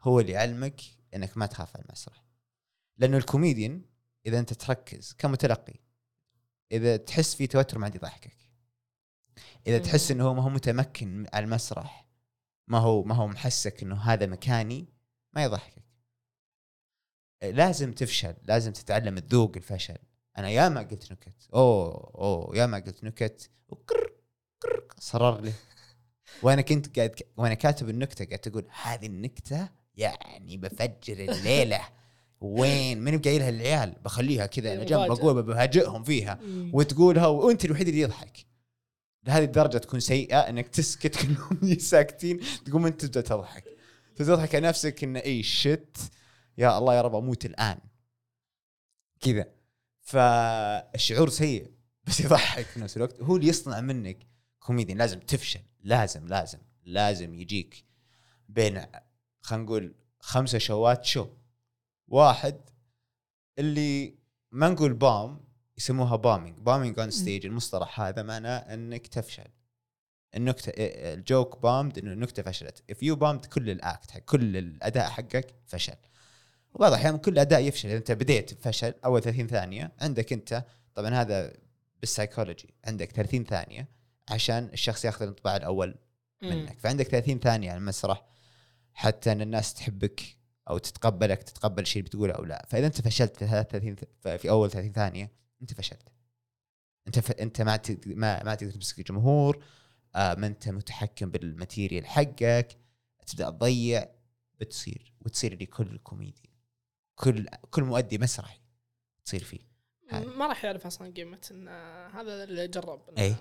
هو 0.03 0.21
اللي 0.21 0.33
يعلمك 0.33 0.81
إنك 1.15 1.37
ما 1.37 1.47
تخاف 1.47 1.77
على 1.77 1.85
المسرح. 1.85 2.25
لأنه 2.99 3.17
الكوميديان 3.17 3.83
إذا 4.27 4.39
أنت 4.39 4.53
تركز 4.53 5.13
كمتلقي 5.19 5.75
إذا 6.73 6.97
تحس 6.97 7.35
في 7.35 7.47
توتر 7.47 7.79
ما 7.79 7.85
عاد 7.85 7.95
يضحكك. 7.95 8.46
إذا 9.67 9.79
تحس 9.79 10.11
إنه 10.11 10.25
هو 10.25 10.35
ما 10.35 10.43
هو 10.43 10.49
متمكن 10.49 11.27
على 11.33 11.45
المسرح 11.45 12.07
ما 12.69 12.79
هو 12.79 13.03
ما 13.03 13.15
هو 13.15 13.27
محسك 13.27 13.83
إنه 13.83 13.97
هذا 13.97 14.27
مكاني 14.27 14.89
ما 15.33 15.45
يضحكك. 15.45 15.85
لازم 17.43 17.93
تفشل 17.93 18.35
لازم 18.43 18.73
تتعلم 18.73 19.19
تذوق 19.19 19.53
الفشل. 19.57 19.99
أنا 20.39 20.51
ياما 20.51 20.81
قلت 20.81 21.13
نكت 21.13 21.49
أوه 21.55 22.13
أوه 22.15 22.57
ياما 22.57 22.79
قلت 22.79 23.05
نكت 23.05 23.51
وكر 23.69 24.13
كر 24.63 24.87
صرر 24.99 25.41
لي. 25.41 25.53
وأنا 26.43 26.63
كنت 26.63 26.97
قاعد 26.99 27.23
وأنا 27.37 27.55
كاتب 27.55 27.89
النكتة 27.89 28.25
قاعد 28.25 28.39
تقول 28.39 28.67
هذه 28.83 29.07
النكتة 29.07 29.69
يعني 29.95 30.57
بفجر 30.57 31.19
الليلة. 31.19 31.81
وين؟ 32.41 33.01
من 33.01 33.19
قايلها 33.19 33.49
العيال 33.49 33.95
بخليها 34.05 34.47
كذا 34.47 34.75
أنا 34.75 34.85
جنب 34.85 35.01
مفاجأة. 35.01 35.15
بقول 35.15 35.43
بهاجئهم 35.43 36.05
فيها. 36.05 36.39
وتقولها 36.73 37.27
وأنت 37.27 37.65
الوحيد 37.65 37.89
اللي 37.89 38.01
يضحك. 38.01 38.46
لهذه 39.27 39.45
الدرجة 39.45 39.79
تكون 39.79 40.01
سيئة 40.01 40.39
إنك 40.39 40.69
تسكت 40.69 41.17
كلهم 41.23 41.79
ساكتين 41.79 42.41
تقوم 42.67 42.87
أنت 42.87 43.05
تبدأ 43.05 43.21
تضحك. 43.21 43.65
تضحك 44.17 44.55
على 44.55 44.69
نفسك 44.69 45.05
إنه 45.05 45.21
إي 45.21 45.43
شت 45.43 45.97
يا 46.59 46.79
الله 46.79 46.95
يا 46.95 47.03
رب 47.03 47.15
أموت 47.15 47.47
الآن. 47.47 47.79
كذا. 49.21 49.47
فالشعور 50.01 51.29
سيء 51.29 51.71
بس 52.05 52.21
يضحك 52.21 52.67
في 52.67 52.81
نفس 52.81 52.97
الوقت. 52.97 53.23
هو 53.23 53.37
اللي 53.37 53.49
يصنع 53.49 53.81
منك 53.81 54.27
كوميديان 54.59 54.99
لازم 54.99 55.21
تفشل. 55.21 55.61
لازم 55.81 56.27
لازم 56.27 56.59
لازم 56.85 57.35
يجيك 57.35 57.85
بين 58.49 58.83
خلينا 59.41 59.65
نقول 59.65 59.95
خمسة 60.21 60.59
شوات 60.59 61.05
شو 61.05 61.29
واحد 62.09 62.61
اللي 63.59 64.19
ما 64.53 64.69
نقول 64.69 64.93
bomb 64.93 65.46
يسموها 65.79 66.17
bombing 66.17 66.59
bombing 66.59 66.99
on 66.99 67.11
stage 67.11 67.47
المصطلح 67.47 68.01
هذا 68.01 68.23
معناه 68.23 68.57
إنك 68.59 69.07
تفشل. 69.07 69.45
النكتة 70.37 70.73
ال 70.77 70.94
joke 70.94 71.63
bombed 71.63 71.99
إنه 71.99 72.13
النكتة 72.13 72.43
فشلت. 72.43 72.83
if 72.91 73.03
you 73.03 73.17
bombed 73.17 73.45
كل 73.47 73.71
ال 73.71 73.81
act 73.81 74.11
حق 74.11 74.19
كل 74.21 74.57
الأداء 74.57 75.09
حقك 75.11 75.55
فشل. 75.67 75.95
وبعض 76.75 76.93
الأحيان 76.93 77.19
كل 77.19 77.39
أداء 77.39 77.61
يفشل. 77.61 77.89
إذا 77.89 77.99
أنت 77.99 78.13
بديت 78.13 78.55
بفشل 78.55 78.95
أول 79.05 79.23
30 79.23 79.47
ثانية 79.47 79.93
عندك 80.01 80.33
أنت 80.33 80.65
طبعا 80.95 81.11
هذا 81.11 81.53
بالسايكولوجي 82.01 82.75
عندك 82.85 83.13
30 83.13 83.45
ثانية 83.45 83.89
عشان 84.29 84.71
الشخص 84.73 85.05
ياخذ 85.05 85.23
الانطباع 85.23 85.57
الأول 85.57 85.95
منك. 86.43 86.79
فعندك 86.81 87.07
30 87.09 87.39
ثانية 87.41 87.71
على 87.71 87.79
المسرح 87.79 88.25
حتى 88.95 89.33
إن 89.33 89.41
الناس 89.41 89.75
تحبك 89.75 90.23
أو 90.71 90.79
تتقبلك 90.79 91.43
تتقبل 91.43 91.83
الشيء 91.83 92.01
اللي 92.01 92.09
بتقوله 92.09 92.33
أو 92.35 92.45
لا. 92.45 92.67
فإذا 92.69 92.87
أنت 92.87 93.01
فشلت 93.01 93.37
في 93.45 93.65
30 93.71 93.97
ث- 93.97 94.29
في 94.29 94.51
أول 94.51 94.71
30 94.71 94.93
ثانية 94.93 95.31
انت 95.63 95.75
فشلت. 95.75 96.09
انت 97.07 97.19
ف... 97.19 97.31
انت 97.31 97.63
ما 97.63 97.77
تد... 97.77 98.09
ما 98.09 98.43
ما 98.45 98.55
تقدر 98.55 98.73
تمسك 98.73 98.99
الجمهور 98.99 99.65
آه 100.15 100.35
ما 100.35 100.47
انت 100.47 100.69
متحكم 100.69 101.31
بال 101.31 101.46
material 101.46 102.07
حقك. 102.07 102.79
تبدأ 103.27 103.51
تضيع 103.51 104.09
بتصير 104.61 105.15
وتصير 105.21 105.63
لكل 105.63 105.99
كوميدي 105.99 106.51
كل 107.15 107.47
كل 107.71 107.83
مؤدي 107.83 108.19
مسرحي 108.19 108.61
تصير 109.25 109.45
فيه. 109.45 109.61
هذه. 110.11 110.25
ما 110.27 110.47
راح 110.47 110.65
يعرف 110.65 110.87
أصلا 110.87 111.13
قيمة 111.13 111.41
إن 111.51 111.69
هذا 112.15 112.45
اللي 112.45 112.69
جرب 112.69 113.07
إنه- 113.07 113.19
إيه. 113.19 113.37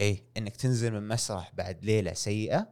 إيه. 0.00 0.24
إنك 0.36 0.56
تنزل 0.56 0.92
من 0.92 1.08
مسرح 1.08 1.54
بعد 1.54 1.84
ليلة 1.84 2.12
سيئة 2.12 2.68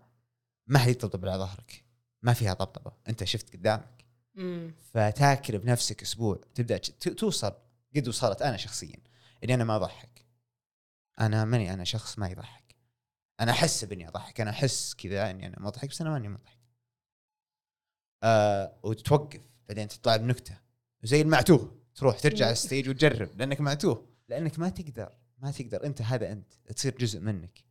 ما 0.67 0.79
حد 0.79 0.89
يطبطب 0.89 1.27
على 1.27 1.39
ظهرك. 1.39 1.85
ما 2.23 2.33
فيها 2.33 2.55
طبطبة. 2.55 2.93
أنت 3.09 3.25
شفت 3.25 3.53
قدامك. 3.57 4.05
مم. 4.35 4.75
فتاكل 4.93 5.59
بنفسك 5.59 6.03
أسبوع. 6.03 6.41
تبدأ 6.55 6.77
ت- 6.77 7.09
توصل 7.09 7.53
قد 7.97 8.09
وصلت 8.09 8.43
أنا 8.43 8.57
شخصيا 8.57 8.97
إني 9.45 9.55
أنا 9.55 9.65
ما 9.65 9.77
أضحك. 9.77 10.27
أنا 11.21 11.45
ماني 11.45 11.75
أنا 11.75 11.85
شخص 11.85 12.19
ما 12.19 12.29
يضحك. 12.29 12.77
أنا 13.41 13.53
أحس 13.53 13.85
بإني 13.85 14.09
أضحك 14.09 14.41
أنا 14.41 14.51
أحس 14.51 14.95
كذا 14.95 15.31
إني 15.31 15.47
أنا 15.47 15.61
مضحك 15.61 15.89
بس 15.89 16.01
أنا 16.01 16.11
ماني 16.11 16.29
مضحك. 16.29 16.61
آه 18.23 18.81
وتوقف 18.83 19.41
بعدين 19.69 19.89
تطلع 19.89 20.17
بنكتة. 20.17 20.59
زي 21.03 21.21
المعتوه 21.21 21.81
تروح 21.95 22.19
ترجع 22.19 22.45
على 22.45 22.53
الستيج 22.53 22.89
وتجرب 22.89 23.39
لأنك 23.39 23.61
معتوه. 23.61 24.09
لأنك 24.29 24.59
ما 24.59 24.69
تقدر 24.69 25.13
ما 25.39 25.51
تقدر. 25.51 25.87
أنت 25.87 26.03
هذا 26.03 26.33
أنت 26.33 26.53
تصير 26.77 26.97
جزء 26.97 27.21
منك. 27.21 27.65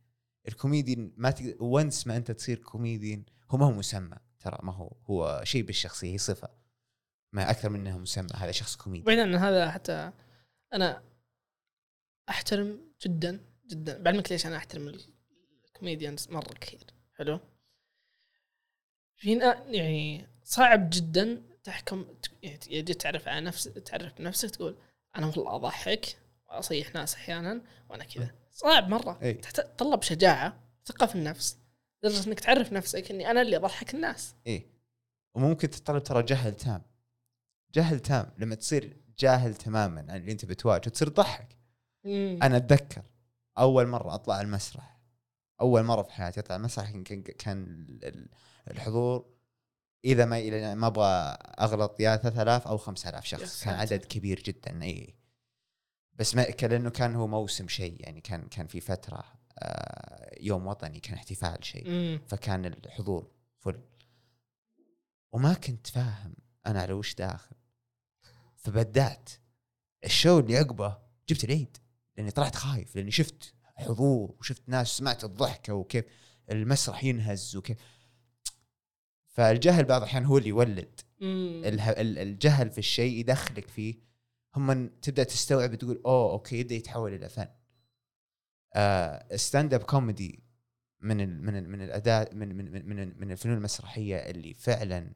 الكوميديان 0.48 1.12
ما 1.16 1.30
تقدر 1.30 1.64
once 1.64 2.06
ما 2.06 2.16
أنت 2.16 2.30
تصير 2.30 2.58
كوميديان 2.58 3.24
هو 3.50 3.58
ما 3.58 3.66
هو 3.66 3.72
مسمى 3.72 4.16
ترى 4.40 4.58
ما 4.62 4.72
هو 4.72 4.96
هو 5.06 5.40
شيء 5.44 5.62
بالشخصية 5.62 6.12
هي 6.12 6.18
صفة. 6.18 6.48
ما 7.32 7.50
أكثر 7.50 7.68
منها 7.68 7.98
مسمى 7.98 8.28
هذا 8.36 8.52
شخص 8.52 8.76
كوميدي. 8.76 9.04
بعيدا 9.04 9.22
عن 9.22 9.34
هذا 9.34 9.70
حتى 9.70 10.12
أنا 10.74 11.02
أحترم 12.28 12.80
جدا 13.06 13.40
جدا. 13.66 13.98
بعلمك 14.02 14.32
ليش 14.32 14.46
أنا 14.46 14.56
أحترم 14.56 14.98
ال 15.68 15.74
comedians 15.74 16.28
مرة 16.30 16.52
كثير. 16.60 16.86
حلو؟ 17.14 17.40
في 19.16 19.34
نا- 19.34 19.64
يعني 19.66 20.26
صعب 20.44 20.90
جدا 20.92 21.42
تحكم 21.64 22.06
يعني 22.42 22.58
يجي 22.70 22.94
تعرف 22.94 23.28
على 23.28 23.40
نفس 23.40 23.64
تعرف 23.64 24.18
بنفسك 24.18 24.50
تقول 24.50 24.76
أنا 25.16 25.26
والله 25.26 25.54
أضحك 25.56 26.16
وأصيح 26.48 26.94
ناس 26.94 27.14
أحيانا 27.14 27.62
وأنا 27.90 28.04
كذا. 28.04 28.30
صعب 28.52 28.88
مرة. 28.88 29.18
أي. 29.22 29.34
تتطلب 29.34 30.02
شجاعة 30.02 30.60
ثقة 30.84 31.06
في 31.06 31.14
النفس 31.14 31.58
لدرجة 32.02 32.28
إنك 32.28 32.40
تعرف 32.40 32.72
نفسك 32.72 33.10
إني 33.10 33.30
أنا 33.30 33.42
اللي 33.42 33.56
أضحك 33.56 33.94
الناس. 33.94 34.34
إيه 34.46 34.66
وممكن 35.34 35.70
تطلب 35.70 36.02
ترى 36.02 36.22
جهل 36.22 36.56
تام 36.56 36.82
جهل 37.74 38.00
تام. 38.00 38.32
لما 38.38 38.54
تصير 38.54 38.96
جاهل 39.18 39.54
تماما 39.54 40.00
عن 40.12 40.16
اللي 40.20 40.32
أنت 40.32 40.44
بتواجهه 40.44 40.88
تصير 40.90 41.08
تضحك 41.08 41.56
أنا 42.42 42.56
أتذكر 42.56 43.02
أول 43.58 43.86
مرة 43.86 44.14
أطلع 44.14 44.40
المسرح 44.40 45.00
أول 45.60 45.82
مرة 45.82 46.02
في 46.02 46.12
حياتي 46.12 46.40
أطلع 46.40 46.56
المسرح 46.56 46.90
كان 46.90 47.22
كان 47.22 47.62
ال- 48.02 48.28
الحضور 48.70 49.30
إذا 50.04 50.24
ما 50.24 50.38
إذا 50.38 50.74
ما 50.74 50.86
أبغى 50.86 51.06
أغلط 51.60 52.00
يا 52.00 52.16
3000 52.16 52.66
أو 52.68 52.78
5000 52.78 53.14
يا 53.32 53.38
شخص. 53.38 53.64
كان. 53.64 53.74
عدد 53.74 54.04
كبير 54.04 54.42
جدا 54.42 54.82
إي. 54.82 55.14
بس 56.12 56.34
ما 56.34 56.42
لأنه 56.42 56.90
كان 56.90 57.14
هو 57.16 57.26
موسم 57.26 57.68
شيء 57.68 57.96
يعني 58.00 58.20
كان 58.20 58.48
كان 58.48 58.66
في 58.66 58.80
فترة 58.80 59.24
آه، 59.58 60.36
يوم 60.40 60.66
وطني 60.66 61.00
كان 61.00 61.14
احتفال 61.14 61.64
شيء. 61.64 62.18
فكان 62.26 62.66
الحضور 62.66 63.30
فل 63.58 63.80
وما 65.32 65.54
كنت 65.54 65.86
فاهم 65.86 66.34
أنا 66.66 66.80
على 66.82 66.92
وش 66.92 67.14
داخل. 67.14 67.56
فبدعت 68.60 69.30
الشو 70.04 70.38
اللي 70.38 70.56
عقبه 70.56 70.98
جبت 71.28 71.44
العيد 71.44 71.76
لأني 72.16 72.30
طلعت 72.30 72.56
خايف 72.56 72.96
لأني 72.96 73.10
شفت 73.10 73.54
حضور 73.76 74.36
وشفت 74.38 74.62
ناس 74.66 74.88
سمعت 74.88 75.24
الضحكه 75.24 75.74
وكيف 75.74 76.04
المسرح 76.50 77.04
ينهز 77.04 77.56
وكيف. 77.56 77.78
فالجهل 79.26 79.84
بعض 79.84 80.02
الأحيان 80.02 80.24
هو 80.24 80.38
اللي 80.38 80.48
يولد. 80.48 81.00
الجهل 81.22 82.70
في 82.70 82.78
الشيء 82.78 83.18
يدخلك 83.18 83.68
فيه. 83.68 83.94
هم 84.56 84.86
تبدأ 84.88 85.22
تستوعب 85.22 85.74
تقول 85.74 86.02
أوه 86.06 86.32
okay 86.32 86.60
يبدأ 86.60 86.74
يتحول 86.74 87.14
إلى 87.14 87.28
فن. 87.28 87.48
آه 88.74 89.36
stand-up 89.36 89.82
comedy 89.82 90.44
من 91.00 91.20
ال 91.20 91.42
من 91.42 91.56
ال 91.56 91.68
من 91.68 91.82
الاداء 91.82 92.34
من 92.34 92.56
من 92.56 92.88
من, 92.88 93.20
من 93.20 93.32
الفنون 93.32 93.56
المسرحية 93.56 94.16
اللي 94.16 94.54
فعلا 94.54 95.12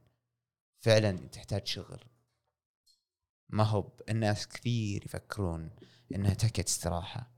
فعلا 0.79 1.13
تحتاج 1.13 1.67
شغل. 1.67 2.01
ما 3.49 3.65
هو 3.65 3.93
الناس 4.09 4.49
كثير 4.49 5.05
يفكرون 5.07 5.71
إنها 6.15 6.35
نكت 6.35 6.69
استراحة. 6.69 7.31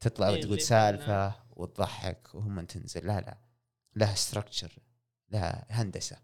تطلع 0.00 0.28
إيه 0.28 0.38
وتقول 0.38 0.60
سالفة 0.60 1.34
وتضحك 1.50 2.34
وهم 2.34 2.60
تنزل. 2.64 3.06
لا 3.06 3.20
لا. 3.20 3.38
لها 3.96 4.14
ستراكشر 4.14 4.72
لها 5.30 5.66
هندسة. 5.70 6.16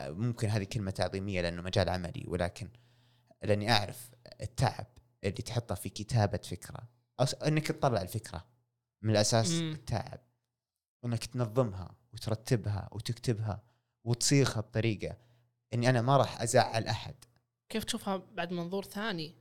ممكن 0.00 0.48
هذه 0.48 0.64
كلمة 0.64 0.90
تعظيمية 0.90 1.40
لأنه 1.40 1.62
مجال 1.62 1.88
عملي 1.88 2.24
ولكن 2.28 2.68
لأني 3.42 3.72
أعرف 3.72 4.10
التعب 4.40 4.86
اللي 5.24 5.42
تحطه 5.42 5.74
في 5.74 5.88
كتابة 5.88 6.38
فكرة. 6.38 6.88
أو 7.20 7.24
س- 7.26 7.34
إنك 7.34 7.66
تطلع 7.66 8.02
الفكرة 8.02 8.46
من 9.02 9.10
الأساس 9.10 9.50
مم. 9.50 9.72
التعب. 9.72 10.20
إنك 11.04 11.24
تنظمها 11.26 11.94
وترتبها 12.12 12.88
وتكتبها 12.92 13.62
وتصيغها 14.04 14.60
بطريقة 14.60 15.16
إني 15.74 15.90
أنا 15.90 16.02
ما 16.02 16.16
راح 16.16 16.42
أزعل 16.42 16.86
أحد. 16.86 17.14
كيف 17.68 17.84
تشوفها 17.84 18.16
بعد 18.16 18.52
منظور 18.52 18.84
ثاني؟ 18.84 19.34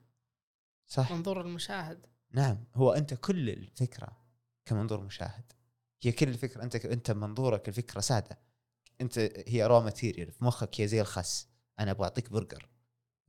صح. 0.87 1.11
منظور 1.11 1.41
المشاهد. 1.41 2.05
نعم 2.31 2.63
هو 2.75 2.91
أنت 2.91 3.13
كل 3.13 3.49
الفكرة 3.49 4.17
كمنظور 4.65 5.01
مشاهد. 5.01 5.53
هي 6.03 6.11
كل 6.11 6.27
الفكرة 6.27 6.63
أنت 6.63 6.75
أنت 6.75 7.11
منظورك 7.11 7.67
الفكرة 7.69 7.99
سادة. 7.99 8.39
أنت 9.01 9.19
هي 9.47 9.65
raw 9.65 9.81
material 9.81 10.31
في 10.31 10.43
مخك 10.45 10.81
هي 10.81 10.87
زي 10.87 11.01
الخس. 11.01 11.47
أنا 11.79 11.91
أبغى 11.91 12.03
أعطيك 12.03 12.29
برجر. 12.29 12.69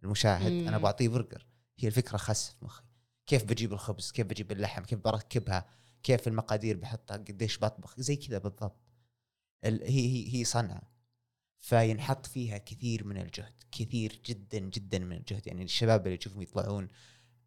المشاهد 0.05 0.53
مم. 0.53 0.69
أنا 0.69 0.77
أبغى 0.77 0.87
أعطيه 0.87 1.09
برجر. 1.09 1.47
هي 1.79 1.89
الفكرة 1.89 2.17
خس 2.17 2.51
في 2.51 2.65
مخي. 2.65 2.85
كيف 3.27 3.45
بجيب 3.45 3.73
الخبز؟ 3.73 4.11
كيف 4.13 4.27
بجيب 4.27 4.53
اللحم؟ 4.53 4.83
كيف 4.85 4.99
بركبها؟ 4.99 5.67
كيف 6.03 6.29
المقادير 6.29 6.77
بحطها؟ 6.77 7.17
قديش 7.17 7.59
بطبخ؟ 7.59 8.01
زي 8.01 8.17
كذا 8.17 8.39
بالضبط. 8.39 8.81
ال- 9.65 9.83
هي 9.83 10.07
هي 10.07 10.35
هي 10.35 10.45
صنعة. 10.45 10.83
فينحط 11.61 12.27
فيها 12.27 12.59
كثير 12.59 13.05
من 13.05 13.17
الجهد 13.17 13.53
كثير 13.73 14.21
جدا 14.25 14.59
جدا 14.59 14.99
من 14.99 15.17
الجهد. 15.17 15.47
يعني 15.47 15.63
الشباب 15.63 16.07
اللي 16.07 16.17
تشوفهم 16.17 16.43
يطلعون 16.43 16.89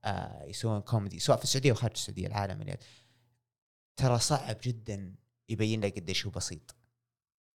آه 0.05 0.43
يسوون 0.43 0.81
كوميدي 0.81 1.19
سواء 1.19 1.37
في 1.37 1.43
السعودية 1.43 1.71
وخارج 1.71 1.93
السعودية 1.93 2.27
العالم 2.27 2.61
اللي 2.61 2.77
ترى 3.97 4.19
صعب 4.19 4.57
جدا 4.63 5.15
يبين 5.49 5.85
لك 5.85 5.95
قديش 5.95 6.25
هو 6.25 6.31
بسيط. 6.31 6.75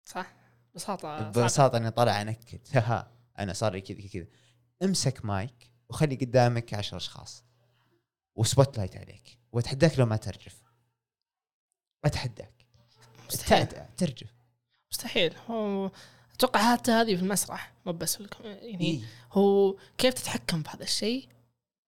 صح. 0.04 0.34
ببساطة. 0.74 1.30
ببساطة 1.30 1.76
إني 1.76 1.90
طالع 1.90 2.22
انكت 2.22 2.60
ها 2.76 3.12
أنا 3.38 3.52
صار 3.52 3.72
لي 3.72 3.80
كذا 3.80 4.08
كذا. 4.08 4.26
امسك 4.82 5.24
مايك 5.24 5.70
وخلي 5.88 6.14
قدامك 6.16 6.74
عشر 6.74 6.96
أشخاص. 6.96 7.44
و 8.36 8.78
spotlight 8.78 8.96
عليك. 8.96 9.38
وأتحداك 9.52 9.98
لو 9.98 10.06
ما 10.06 10.16
ترجف. 10.16 10.62
أتحداك. 12.04 12.66
مستحيل. 13.28 13.66
ترجف. 13.96 14.34
مستحيل. 14.92 15.36
هو 15.36 15.90
أتوقع 16.40 16.72
حتى 16.72 16.90
هذه 16.90 17.16
في 17.16 17.22
المسرح 17.22 17.72
مو 17.86 17.92
بس 17.92 18.20
يعني 18.42 18.80
إيه. 18.80 19.00
هو 19.32 19.76
كيف 19.98 20.14
تتحكم 20.14 20.62
بهذا 20.62 20.82
الشيء؟ 20.82 21.28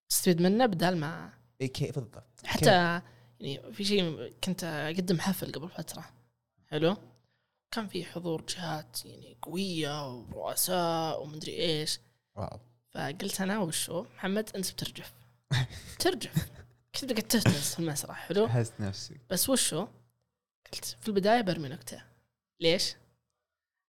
تستفيد 0.08 0.40
منه 0.40 0.66
بدال 0.66 0.96
ما 0.96 1.32
إيه 1.60 1.72
كيف 1.72 1.98
بالضبط؟ 1.98 2.24
حتى 2.44 3.00
يعني 3.40 3.72
في 3.72 3.84
شيء 3.84 4.32
كنت 4.44 4.64
أقدم 4.64 5.20
حفل 5.20 5.52
قبل 5.52 5.68
فترة 5.68 6.04
حلو؟ 6.66 6.96
كان 7.70 7.88
في 7.88 8.04
حضور 8.04 8.44
جهات 8.48 9.04
يعني 9.04 9.36
قوية 9.42 10.14
ورؤساء 10.14 11.22
ومدري 11.22 11.52
إيش. 11.52 12.00
واو. 12.34 12.60
فقلت 12.90 13.40
أنا 13.40 13.58
وشو 13.58 14.02
محمد 14.02 14.50
أنت 14.56 14.72
بترجف. 14.72 15.12
ترجف. 15.98 16.50
كنت 17.00 17.12
قاعد 17.12 17.22
تهتز 17.22 17.74
في 17.74 17.80
المسرح 17.80 18.16
حلو؟ 18.16 18.46
جهزت 18.46 18.80
نفسي. 18.80 19.16
بس 19.30 19.48
وشو 19.48 19.86
قلت 20.72 20.84
في 20.84 21.08
البداية 21.08 21.40
برمي 21.40 21.68
نكتة. 21.68 22.02
ليش؟ 22.60 22.94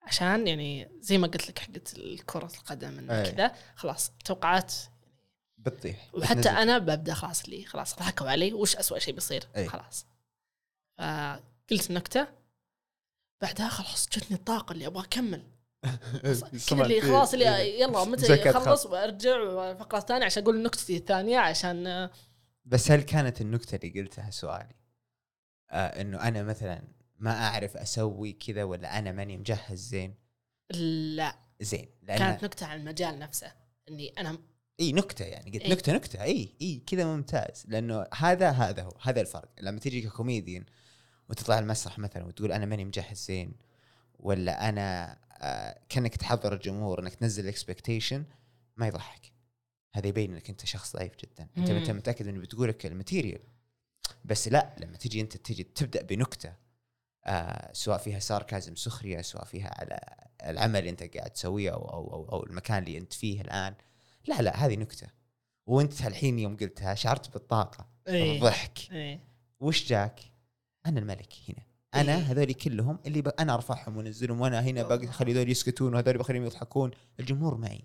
عشان 0.03 0.47
يعني 0.47 0.89
زي 0.99 1.17
ما 1.17 1.27
قلت 1.27 1.49
لك 1.49 1.59
حقت 1.59 1.99
كرة 2.25 2.51
القدم 2.59 2.97
إنه 2.97 3.21
أي. 3.21 3.31
كذا 3.31 3.55
خلاص 3.75 4.11
توقعات 4.25 4.73
بتطيح. 5.57 6.09
وحتى 6.13 6.39
بتنزل. 6.39 6.57
أنا 6.57 6.77
ببدأ 6.77 7.13
خلاص 7.13 7.43
اللي 7.43 7.65
خلاص 7.65 7.95
ضحكوا 7.95 8.29
علي 8.29 8.53
وش 8.53 8.75
أسوأ 8.75 8.99
شيء 8.99 9.13
بيصير 9.13 9.47
أي. 9.55 9.67
خلاص. 9.67 10.05
فقلت 10.97 11.89
النكتة 11.89 12.27
بعدها 13.41 13.69
خلاص 13.69 14.09
جتني 14.09 14.37
الطاقة 14.37 14.73
اللي 14.73 14.87
أبغى 14.87 15.03
أكمل. 15.03 15.43
اللي 16.71 17.01
خلاص 17.01 17.33
اللي 17.33 17.79
يلا 17.79 18.03
متى 18.03 18.49
اخلص 18.49 18.85
وأرجع 18.85 19.73
فقره 19.73 19.99
ثانية 19.99 20.25
عشان 20.25 20.43
أقول 20.43 20.63
نكتتي 20.63 20.97
الثانية 20.97 21.39
عشان 21.39 21.87
آه، 21.87 22.11
بس 22.65 22.91
هل 22.91 23.01
كانت 23.01 23.41
النكتة 23.41 23.75
اللي 23.75 24.01
قلتها 24.01 24.31
سؤالي؟ 24.31 24.75
آه 25.71 26.01
إنه 26.01 26.27
أنا 26.27 26.43
مثلا 26.43 26.81
ما 27.23 27.47
أعرف 27.47 27.77
أسوي 27.77 28.33
كذا 28.33 28.63
ولا 28.63 28.99
أنا 28.99 29.11
ماني 29.11 29.37
مجهز 29.37 29.79
زين. 29.79 30.15
لا. 31.15 31.35
زين 31.61 31.89
لأن 32.01 32.17
كانت 32.17 32.43
نكتة 32.43 32.65
عن 32.65 32.79
المجال 32.79 33.19
نفسه 33.19 33.53
إني 33.89 34.09
أنا 34.09 34.37
إي 34.79 34.91
نكتة 34.91 35.25
يعني 35.25 35.51
قلت 35.51 35.61
إي. 35.61 35.71
نكتة 35.71 35.93
نكتة 35.93 36.23
إي 36.23 36.55
إي 36.61 36.83
كذا 36.87 37.05
ممتاز. 37.05 37.65
لأنه 37.67 38.07
هذا 38.17 38.49
هذا 38.49 38.83
هو 38.83 38.97
هذا 39.01 39.21
الفرق. 39.21 39.49
لما 39.61 39.79
تيجي 39.79 40.01
ككوميديان 40.01 40.65
وتطلع 41.29 41.59
المسرح 41.59 41.99
مثلا 41.99 42.25
وتقول 42.25 42.51
أنا 42.51 42.65
ماني 42.65 42.85
مجهز 42.85 43.17
زين 43.17 43.53
ولا 44.19 44.69
أنا 44.69 45.17
آه 45.37 45.79
كأنك 45.89 46.15
تحضر 46.15 46.53
الجمهور 46.53 46.99
إنك 46.99 47.15
تنزل 47.15 47.43
ال 47.43 47.50
expectation 47.50 48.25
ما 48.77 48.87
يضحك. 48.87 49.33
هذا 49.95 50.07
يبين 50.07 50.33
إنك 50.33 50.49
أنت 50.49 50.65
شخص 50.65 50.95
ضعيف 50.95 51.13
جدا. 51.15 51.47
أنت. 51.57 51.69
انت 51.69 51.91
متأكد 51.91 52.27
إنه 52.27 52.39
بتقول 52.39 52.69
لك 52.69 52.85
ال 52.85 52.91
material؟ 52.91 53.41
بس 54.25 54.47
لا 54.47 54.75
لما 54.79 54.97
تجي 54.97 55.21
أنت 55.21 55.37
تجي 55.37 55.63
تبدأ 55.63 56.01
بنكتة 56.01 56.62
آه 57.25 57.73
سواء 57.73 57.97
فيها 57.97 58.19
ساركازم 58.19 58.75
سخرية 58.75 59.21
سواء 59.21 59.45
فيها 59.45 59.73
على 59.79 59.99
العمل 60.51 60.79
اللي 60.79 60.89
انت 60.89 61.03
قاعد 61.03 61.31
تسويه 61.31 61.69
أو 61.69 61.89
أو 61.89 62.13
أو, 62.13 62.29
أو 62.31 62.43
المكان 62.43 62.83
اللي 62.83 62.97
انت 62.97 63.13
فيه 63.13 63.41
الآن. 63.41 63.73
لا 64.27 64.41
لا 64.41 64.65
هذه 64.65 64.75
نكتة. 64.75 65.07
وانت 65.65 66.07
الحين 66.07 66.39
يوم 66.39 66.57
قلتها 66.57 66.95
شعرت 66.95 67.33
بالطاقة 67.33 67.87
إيه. 68.07 68.35
الضحك 68.35 68.91
إيه. 68.91 69.19
وش 69.59 69.87
جاك؟ 69.89 70.19
أنا 70.85 70.99
الملك 70.99 71.33
هنا. 71.49 71.65
أنا 71.95 72.15
إيه. 72.15 72.21
هذول 72.21 72.53
كلهم 72.53 72.99
اللي 73.05 73.21
ب... 73.21 73.27
أنا 73.27 73.53
أرفعهم 73.53 73.97
وأنزلهم 73.97 74.41
وأنا 74.41 74.61
هنا 74.61 74.83
بخلي 74.83 75.31
هذول 75.31 75.49
يسكتون 75.49 75.93
وهذول 75.93 76.17
بخليهم 76.17 76.45
يضحكون. 76.45 76.91
الجمهور 77.19 77.57
معي. 77.57 77.83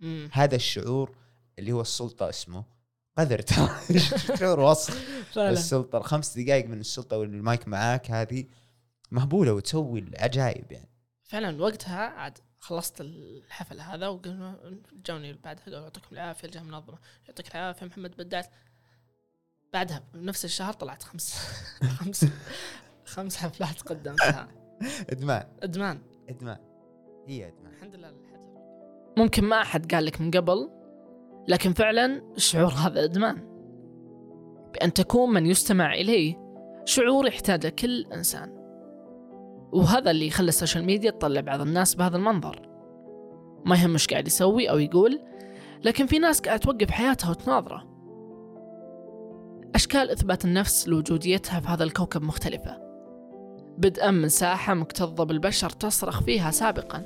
مم. 0.00 0.30
هذا 0.32 0.56
الشعور 0.56 1.16
اللي 1.58 1.72
هو 1.72 1.80
السلطة 1.80 2.28
اسمه. 2.28 2.64
قدر 3.20 3.38
ترى 3.42 3.70
شعور 4.38 4.74
فعلا. 4.74 5.50
السلطة 5.50 5.98
الخمس 5.98 6.38
دقائق 6.38 6.66
من 6.66 6.80
السلطة 6.80 7.18
والمايك 7.18 7.68
معاك. 7.68 8.10
هذه 8.10 8.44
مهبولة 9.10 9.52
وتسوي 9.52 10.00
العجائب 10.00 10.72
يعني. 10.72 10.90
فعلا 11.22 11.62
وقتها 11.62 11.96
عاد 11.96 12.38
خلصت 12.58 13.00
الحفل 13.00 13.80
هذا 13.80 14.08
وقلنا 14.08 14.60
جوني 15.06 15.32
بعدها 15.32 15.64
قالوا 15.64 15.80
يعطيكم 15.80 16.06
العافية 16.12 16.48
الجهة 16.48 16.60
المنظمه 16.60 16.98
يعطيك 17.28 17.54
العافية 17.54 17.86
محمد 17.86 18.16
بدعت 18.16 18.50
بعدها 19.72 20.02
بنفس 20.14 20.44
الشهر 20.44 20.72
طلعت 20.72 21.02
خمس 21.02 21.34
خمس 21.98 22.24
خمس 23.04 23.36
حفلات 23.36 23.82
قدمتها. 23.82 24.48
إدمان. 25.12 25.46
إدمان. 25.62 26.02
إدمان. 26.28 26.58
هي 27.26 27.48
إدمان. 27.48 27.72
الحمد 27.72 27.94
لله. 27.94 28.14
ممكن 29.18 29.44
ما 29.44 29.62
أحد 29.62 29.94
قال 29.94 30.04
لك 30.04 30.20
من 30.20 30.30
قبل 30.30 30.79
لكن 31.48 31.72
فعلا 31.72 32.22
الشعور 32.36 32.72
هذا 32.72 33.04
إدمان. 33.04 33.36
بأن 34.74 34.92
تكون 34.92 35.32
من 35.32 35.46
يستمع 35.46 35.94
إليه 35.94 36.36
شعور 36.84 37.26
يحتاجه 37.26 37.68
كل 37.68 38.06
إنسان. 38.12 38.60
وهذا 39.72 40.10
اللي 40.10 40.26
يخلي 40.26 40.48
ال 40.48 40.53
social 40.53 40.84
media 40.84 41.10
تطلع 41.10 41.40
بعض 41.40 41.60
الناس 41.60 41.94
بهذا 41.94 42.16
المنظر. 42.16 42.68
ما 43.64 43.76
يهم 43.76 43.92
إيش 43.92 44.06
قاعد 44.06 44.26
يسوي 44.26 44.70
أو 44.70 44.78
يقول 44.78 45.20
لكن 45.84 46.06
في 46.06 46.18
ناس 46.18 46.40
قاعد 46.40 46.60
توقف 46.60 46.90
حياتها 46.90 47.30
وتناظره. 47.30 47.90
أشكال 49.74 50.10
إثبات 50.10 50.44
النفس 50.44 50.88
لوجوديتها 50.88 51.60
في 51.60 51.68
هذا 51.68 51.84
الكوكب 51.84 52.22
مختلفة. 52.22 52.78
بدءا 53.78 54.10
من 54.10 54.28
ساحة 54.28 54.74
مكتظة 54.74 55.24
بالبشر 55.24 55.70
تصرخ 55.70 56.22
فيها 56.22 56.50
سابقا. 56.50 57.02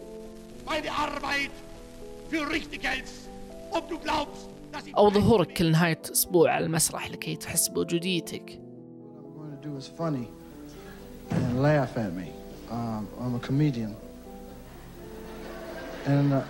أو 4.97 5.11
ظهورك 5.11 5.53
كل 5.53 5.73
نهاية 5.73 6.03
أسبوع 6.13 6.51
على 6.51 6.67
المسرح 6.67 7.11
لكي 7.11 7.37
تحس 7.37 7.69
بوجوديتك. 7.69 8.61
Um, 16.07 16.33
uh. 16.33 16.43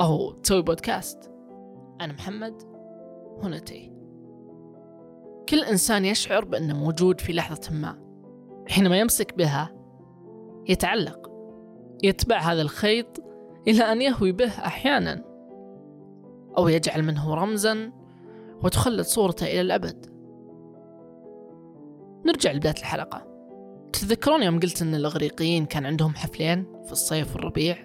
أو 0.00 0.32
تسوي 0.32 0.62
بودكاست. 0.62 1.30
أنا 2.00 2.12
محمد 2.12 2.62
هنا 3.42 3.58
تي 3.58 3.92
كل 5.48 5.64
إنسان 5.64 6.04
يشعر 6.04 6.44
بأنه 6.44 6.76
موجود 6.76 7.20
في 7.20 7.32
لحظة 7.32 7.72
ما 7.72 7.98
حينما 8.68 8.98
يمسك 8.98 9.36
بها 9.36 9.74
يتعلق. 10.68 11.17
يتبع 12.02 12.38
هذا 12.38 12.62
الخيط 12.62 13.22
إلى 13.68 13.92
أن 13.92 14.02
يهوي 14.02 14.32
به 14.32 14.48
أحيانا 14.48 15.24
أو 16.58 16.68
يجعل 16.68 17.02
منه 17.02 17.34
رمزا 17.34 17.92
وتخلد 18.62 19.00
صورته 19.00 19.46
إلى 19.46 19.60
الأبد. 19.60 20.06
نرجع 22.26 22.52
لبداية 22.52 22.74
الحلقة. 22.78 23.26
تتذكرون 23.92 24.42
يوم 24.42 24.60
قلت 24.60 24.82
أن 24.82 24.94
الإغريقيين 24.94 25.66
كان 25.66 25.86
عندهم 25.86 26.14
حفلين 26.14 26.64
في 26.86 26.92
الصيف 26.92 27.34
والربيع؟ 27.34 27.76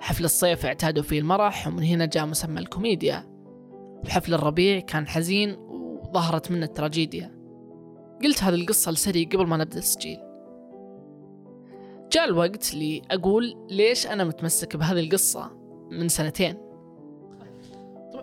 حفل 0.00 0.24
الصيف 0.24 0.66
اعتادوا 0.66 1.02
فيه 1.02 1.18
المرح 1.18 1.66
ومن 1.66 1.82
هنا 1.82 2.04
جاء 2.06 2.26
مسمى 2.26 2.60
الكوميديا. 2.60 3.24
وحفل 4.04 4.34
الربيع 4.34 4.80
كان 4.80 5.06
حزين 5.06 5.56
وظهرت 5.58 6.50
منه 6.50 6.66
التراجيديا. 6.66 7.40
قلت 8.24 8.42
هذه 8.42 8.54
القصة 8.54 8.92
لسري 8.92 9.24
قبل 9.24 9.46
ما 9.46 9.56
نبدأ 9.56 9.76
التسجيل. 9.76 10.29
جاء 12.12 12.24
الوقت 12.24 12.72
اللي 12.72 13.02
أقول 13.10 13.66
ليش 13.70 14.06
أنا 14.06 14.24
متمسك 14.24 14.76
بهذه 14.76 15.00
القصة 15.00 15.48
من 15.90 16.08
سنتين. 16.08 16.56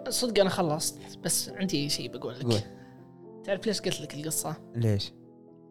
صدق 0.10 0.41
أنا 0.41 0.50
خلصت 0.50 1.17
بس 1.17 1.50
عندي 1.50 1.89
شيء 1.89 2.17
بقول 2.17 2.39
لك. 2.39 2.43
قول. 2.45 2.62
تعرف 3.43 3.67
ليش 3.67 3.82
قلت 3.82 4.02
لك 4.02 4.13
القصة؟ 4.15 4.71
ليش؟ 4.76 5.12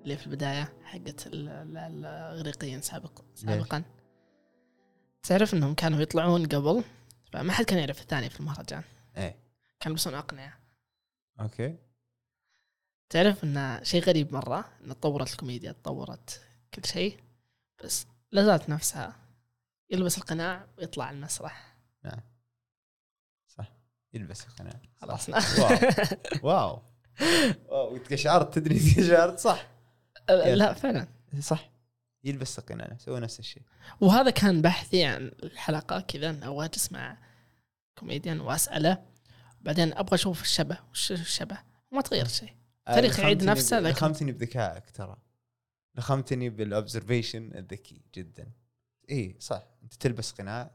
اللي 0.03 0.17
في 0.17 0.27
البداية 0.27 0.73
حقت 0.85 1.27
ال- 1.27 1.49
ال- 1.49 1.77
الإغريقيين 2.07 2.81
سابق 2.81 3.23
سابقا. 3.35 3.83
تعرف 5.23 5.55
أنهم 5.55 5.75
كانوا 5.75 6.01
يطلعون 6.01 6.47
قبل 6.47 6.85
فما 7.33 7.53
حد 7.53 7.65
كان 7.65 7.79
يعرف 7.79 8.01
الثاني 8.01 8.31
في 8.31 8.41
المهرجان. 8.41 8.83
إيه. 9.17 9.37
كانوا 9.81 9.97
يلبسون 9.97 10.15
أقنعة. 10.15 10.59
okay. 11.41 11.77
تعرف 13.11 13.45
أن 13.45 13.81
شيء 13.83 14.03
غريب 14.03 14.33
مرة 14.33 14.65
أن 14.85 14.89
تطورت 14.89 15.33
الكوميديا 15.33 15.73
تطورت 15.73 16.41
كل 16.75 16.85
شيء. 16.85 17.17
بس 17.85 18.07
لا 18.33 18.45
زالت 18.45 18.69
نفسها. 18.69 19.17
يلبس 19.91 20.19
القناع 20.19 20.67
ويطلع 20.79 21.11
المسرح. 21.11 21.77
صح. 23.49 23.73
يلبس 24.13 24.47
القناع. 24.47 24.81
خلاص. 24.97 25.29
wow. 26.43 26.83
wow. 27.69 27.97
تقشعرت 27.99 28.55
تدري 28.55 28.79
تقشعرت. 28.79 29.39
صح. 29.39 29.67
لا 30.29 30.73
فعلا. 30.75 31.09
صح. 31.41 31.71
يلبس 32.25 32.59
القناع. 32.59 32.97
سوى 32.99 33.21
نفس 33.21 33.39
الشيء. 33.39 33.63
وهذا 34.01 34.31
كان 34.31 34.63
بحثي 34.63 35.05
عن 35.05 35.33
الحلقة 35.43 36.01
كذا 36.01 36.31
أن 36.31 36.43
أبغى 36.43 36.71
أسمع 36.77 37.19
كوميديان 37.99 38.41
وأسأله. 38.41 39.03
بعدين 39.61 39.93
أبغى 39.93 40.15
أشوف 40.15 40.43
الشبه. 40.43 40.79
وش 40.91 41.13
الشبه؟ 41.13 41.59
وما 41.93 42.03
تغير 42.03 42.29
شيء. 42.29 42.53
تاريخ 42.87 43.19
يعيد 43.19 43.45
نفسه، 43.45 43.81
لكن- 43.81 43.97
لخمتني 43.97 44.33
بذكائك 44.33 44.91
ترى 44.91 45.17
لخمتني 45.97 46.51
بال 46.51 46.66
observation 46.66 47.51
الذكي 47.55 48.03
جدا. 48.15 48.53
اي 49.11 49.37
صح. 49.41 49.67
أنت 49.83 49.95
تلبس 49.95 50.33
قناع 50.33 50.71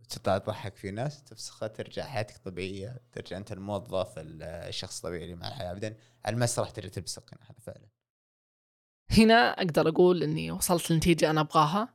وتطلع 0.00 0.38
تضحك 0.38 0.76
في 0.76 0.90
ناس 0.90 1.24
تفسخها 1.24 1.68
ترجع 1.68 2.04
حياتك 2.06 2.36
طبيعية 2.38 3.00
ترجع 3.12 3.36
أنت 3.36 3.52
الموظف 3.52 4.18
ال- 4.18 4.42
الشخص 4.42 4.96
الطبيعي 4.96 5.24
اللي 5.24 5.34
مع 5.34 5.48
الحياة 5.48 5.72
بعدين 5.72 5.94
على 6.24 6.34
المسرح 6.34 6.70
ترجع 6.70 6.88
تلبس 6.88 7.18
القناع 7.18 7.44
هذا 7.50 7.58
فعلا. 7.60 7.88
هنا 9.10 9.34
أقدر 9.62 9.88
أقول 9.88 10.22
أني 10.22 10.50
وصلت 10.50 10.90
لنتيجة 10.90 11.30
أنا 11.30 11.40
أبغاها. 11.40 11.94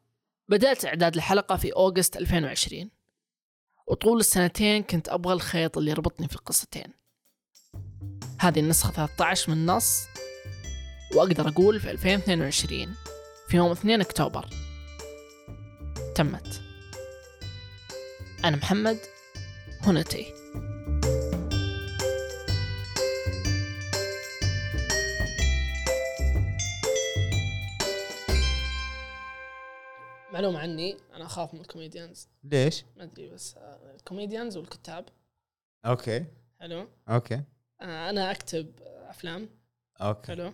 بدأت 0.49 0.86
إعداد 0.86 1.15
الحلقة 1.15 1.56
في 1.58 1.73
أوغست 1.73 2.17
2020 2.17 2.91
وطول 3.88 4.19
السنتين 4.19 4.84
كنت 4.84 5.10
أبغى 5.10 5.34
الخيط 5.34 5.78
اللي 5.78 5.91
يربطني 5.91 6.28
في 6.28 6.36
القصتين. 6.36 6.93
هذه 8.39 8.60
النسخة 8.60 8.91
13 8.91 9.52
من 9.52 9.58
النص 9.58 10.06
وأقدر 11.15 11.47
أقول 11.47 11.80
في 11.80 11.91
2022 11.91 12.95
في 13.47 13.58
يوم 13.58 13.71
2 13.71 14.02
أكتوبر 14.02 14.45
تمت. 16.15 16.62
أنا 18.45 18.58
محمد 18.58 18.97
هنا 19.82 20.02
تي. 20.02 20.26
معلومة 30.34 30.60
عني 30.60 30.97
أنا 31.15 31.26
أخاف 31.26 31.54
من 31.54 31.62
ال 31.62 31.68
comedians 31.68 32.27
ليش؟ 32.43 32.86
ما 32.97 33.04
أدري 33.04 33.30
بس 33.30 33.56
آه، 33.58 33.95
ال 33.95 34.02
comedians 34.02 34.57
والكتاب. 34.58 35.06
okay. 35.86 36.25
حلو. 36.60 36.88
okay. 37.09 37.41
آه، 37.82 38.10
أنا 38.10 38.32
أكتب 38.32 38.71
أفلام. 39.10 39.49
okay. 40.01 40.27
حلو. 40.28 40.54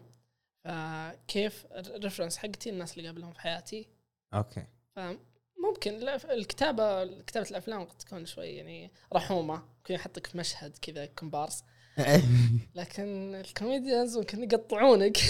فكيف 0.64 1.66
ال 1.72 1.78
reference 1.78 2.38
حقتي 2.38 2.70
الناس 2.70 2.98
اللي 2.98 3.08
قابلهم 3.08 3.34
في 3.34 3.40
حياتي. 3.42 3.88
okay. 4.34 4.66
فممكن 4.96 6.00
لا- 6.00 6.34
الكتابة 6.34 7.06
كتابة 7.22 7.50
الأفلام 7.50 7.84
قد 7.84 7.98
تكون 7.98 8.26
شوي 8.26 8.48
يعني 8.48 8.92
رحومة. 9.14 9.64
ممكن 9.78 9.94
يحطك 9.94 10.28
في 10.28 10.38
مشهد 10.38 10.78
كذا 10.82 11.06
كومبارس. 11.06 11.64
لكن 12.76 13.36
ال 13.36 13.44
comedians 13.44 14.18
ممكن 14.18 14.44
يقطعونك. 14.44 15.18